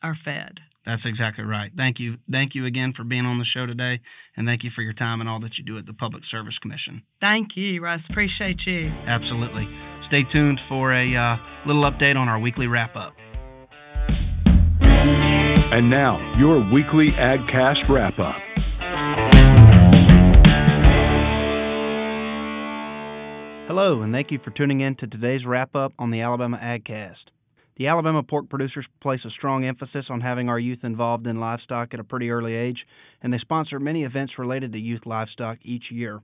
are 0.01 0.15
fed. 0.23 0.59
That's 0.85 1.01
exactly 1.05 1.43
right. 1.43 1.71
Thank 1.75 1.99
you. 1.99 2.15
Thank 2.31 2.55
you 2.55 2.65
again 2.65 2.93
for 2.95 3.03
being 3.03 3.25
on 3.25 3.37
the 3.37 3.45
show 3.45 3.65
today, 3.65 3.99
and 4.35 4.47
thank 4.47 4.63
you 4.63 4.71
for 4.73 4.81
your 4.81 4.93
time 4.93 5.19
and 5.19 5.29
all 5.29 5.39
that 5.41 5.51
you 5.57 5.63
do 5.63 5.77
at 5.77 5.85
the 5.85 5.93
Public 5.93 6.23
Service 6.31 6.57
Commission. 6.61 7.03
Thank 7.19 7.49
you, 7.55 7.81
Russ. 7.83 7.99
Appreciate 8.09 8.57
you. 8.65 8.87
Absolutely. 8.87 9.67
Stay 10.07 10.23
tuned 10.31 10.59
for 10.67 10.93
a 10.93 11.05
uh, 11.15 11.35
little 11.67 11.83
update 11.83 12.15
on 12.15 12.27
our 12.27 12.39
weekly 12.39 12.65
wrap 12.65 12.95
up. 12.95 13.13
And 15.71 15.91
now, 15.91 16.17
your 16.39 16.57
weekly 16.73 17.09
AgCast 17.15 17.87
wrap 17.89 18.17
up. 18.17 18.41
Hello, 23.69 24.01
and 24.01 24.11
thank 24.11 24.31
you 24.31 24.39
for 24.43 24.49
tuning 24.49 24.81
in 24.81 24.95
to 24.95 25.05
today's 25.05 25.45
wrap 25.45 25.75
up 25.75 25.93
on 25.99 26.09
the 26.09 26.21
Alabama 26.21 26.57
AgCast. 26.57 27.29
The 27.77 27.85
Alabama 27.85 28.23
pork 28.23 28.49
producers 28.49 28.87
place 28.99 29.19
a 29.23 29.29
strong 29.29 29.63
emphasis 29.63 30.05
on 30.09 30.21
having 30.21 30.49
our 30.49 30.57
youth 30.57 30.79
involved 30.81 31.27
in 31.27 31.39
livestock 31.39 31.93
at 31.93 31.99
a 31.99 32.03
pretty 32.03 32.31
early 32.31 32.55
age, 32.55 32.79
and 33.21 33.31
they 33.31 33.37
sponsor 33.37 33.79
many 33.79 34.05
events 34.05 34.39
related 34.39 34.73
to 34.73 34.79
youth 34.79 35.01
livestock 35.05 35.59
each 35.61 35.83
year. 35.91 36.19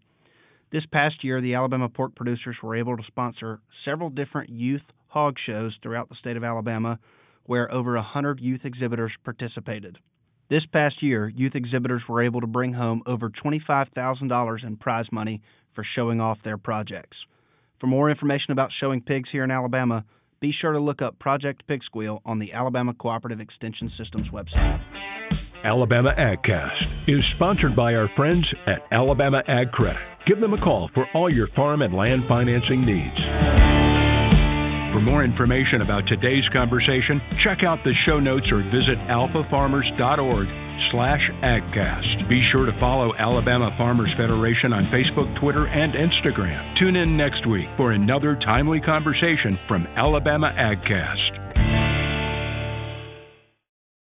This 0.71 0.88
past 0.91 1.23
year, 1.23 1.39
the 1.39 1.53
Alabama 1.53 1.88
pork 1.88 2.15
producers 2.15 2.55
were 2.63 2.75
able 2.75 2.97
to 2.97 3.03
sponsor 3.05 3.60
several 3.86 4.10
different 4.10 4.49
youth 4.49 4.81
hog 5.10 5.36
shows 5.45 5.77
throughout 5.84 6.10
the 6.10 6.15
state 6.15 6.38
of 6.38 6.43
Alabama, 6.43 6.97
where 7.43 7.71
over 7.71 7.95
a 7.95 7.99
100 7.99 8.39
youth 8.39 8.62
exhibitors 8.63 9.12
participated. 9.23 9.99
This 10.49 10.65
past 10.73 10.95
year, 11.03 11.27
youth 11.27 11.53
exhibitors 11.53 12.01
were 12.10 12.23
able 12.23 12.41
to 12.41 12.47
bring 12.47 12.73
home 12.73 13.03
over 13.05 13.29
$25,000 13.29 14.63
in 14.65 14.77
prize 14.77 15.05
money 15.12 15.43
for 15.75 15.86
showing 15.95 16.19
off 16.19 16.39
their 16.43 16.58
projects. 16.58 17.17
For 17.79 17.88
more 17.88 18.09
information 18.09 18.51
about 18.51 18.69
showing 18.79 19.01
pigs 19.01 19.29
here 19.31 19.43
in 19.43 19.51
Alabama, 19.51 20.05
be 20.39 20.53
sure 20.61 20.71
to 20.71 20.79
look 20.79 21.01
up 21.01 21.19
Project 21.19 21.67
Pig 21.67 21.81
Squeal 21.83 22.21
on 22.25 22.39
the 22.39 22.53
Alabama 22.53 22.93
Cooperative 22.93 23.39
Extension 23.39 23.91
Systems 23.97 24.27
website. 24.29 24.81
Alabama 25.63 26.13
AgCast 26.17 27.09
is 27.09 27.23
sponsored 27.35 27.75
by 27.75 27.95
our 27.95 28.09
friends 28.15 28.45
at 28.67 28.85
Alabama 28.91 29.41
Ag 29.47 29.71
Credit. 29.71 30.01
Give 30.27 30.39
them 30.39 30.53
a 30.53 30.61
call 30.61 30.89
for 30.93 31.05
all 31.13 31.33
your 31.33 31.47
farm 31.55 31.81
and 31.81 31.93
land 31.93 32.23
financing 32.27 32.85
needs. 32.85 33.17
For 34.93 35.01
more 35.01 35.25
information 35.25 35.81
about 35.81 36.07
today's 36.07 36.47
conversation, 36.53 37.19
check 37.43 37.59
out 37.67 37.79
the 37.83 37.93
show 38.05 38.19
notes 38.19 38.47
or 38.51 38.63
visit 38.71 38.97
alfafarmers.org 39.09 40.64
slash 40.91 41.21
agcast. 41.43 42.29
Be 42.29 42.41
sure 42.51 42.65
to 42.65 42.79
follow 42.79 43.13
Alabama 43.17 43.69
Farmers 43.77 44.11
Federation 44.17 44.73
on 44.73 44.85
Facebook, 44.93 45.29
Twitter, 45.39 45.67
and 45.67 45.93
Instagram. 45.93 46.79
Tune 46.79 46.95
in 46.95 47.17
next 47.17 47.47
week 47.47 47.67
for 47.77 47.91
another 47.91 48.38
timely 48.45 48.79
conversation 48.79 49.57
from 49.67 49.88
Alabama 49.95 50.51
AgCast. 50.57 51.74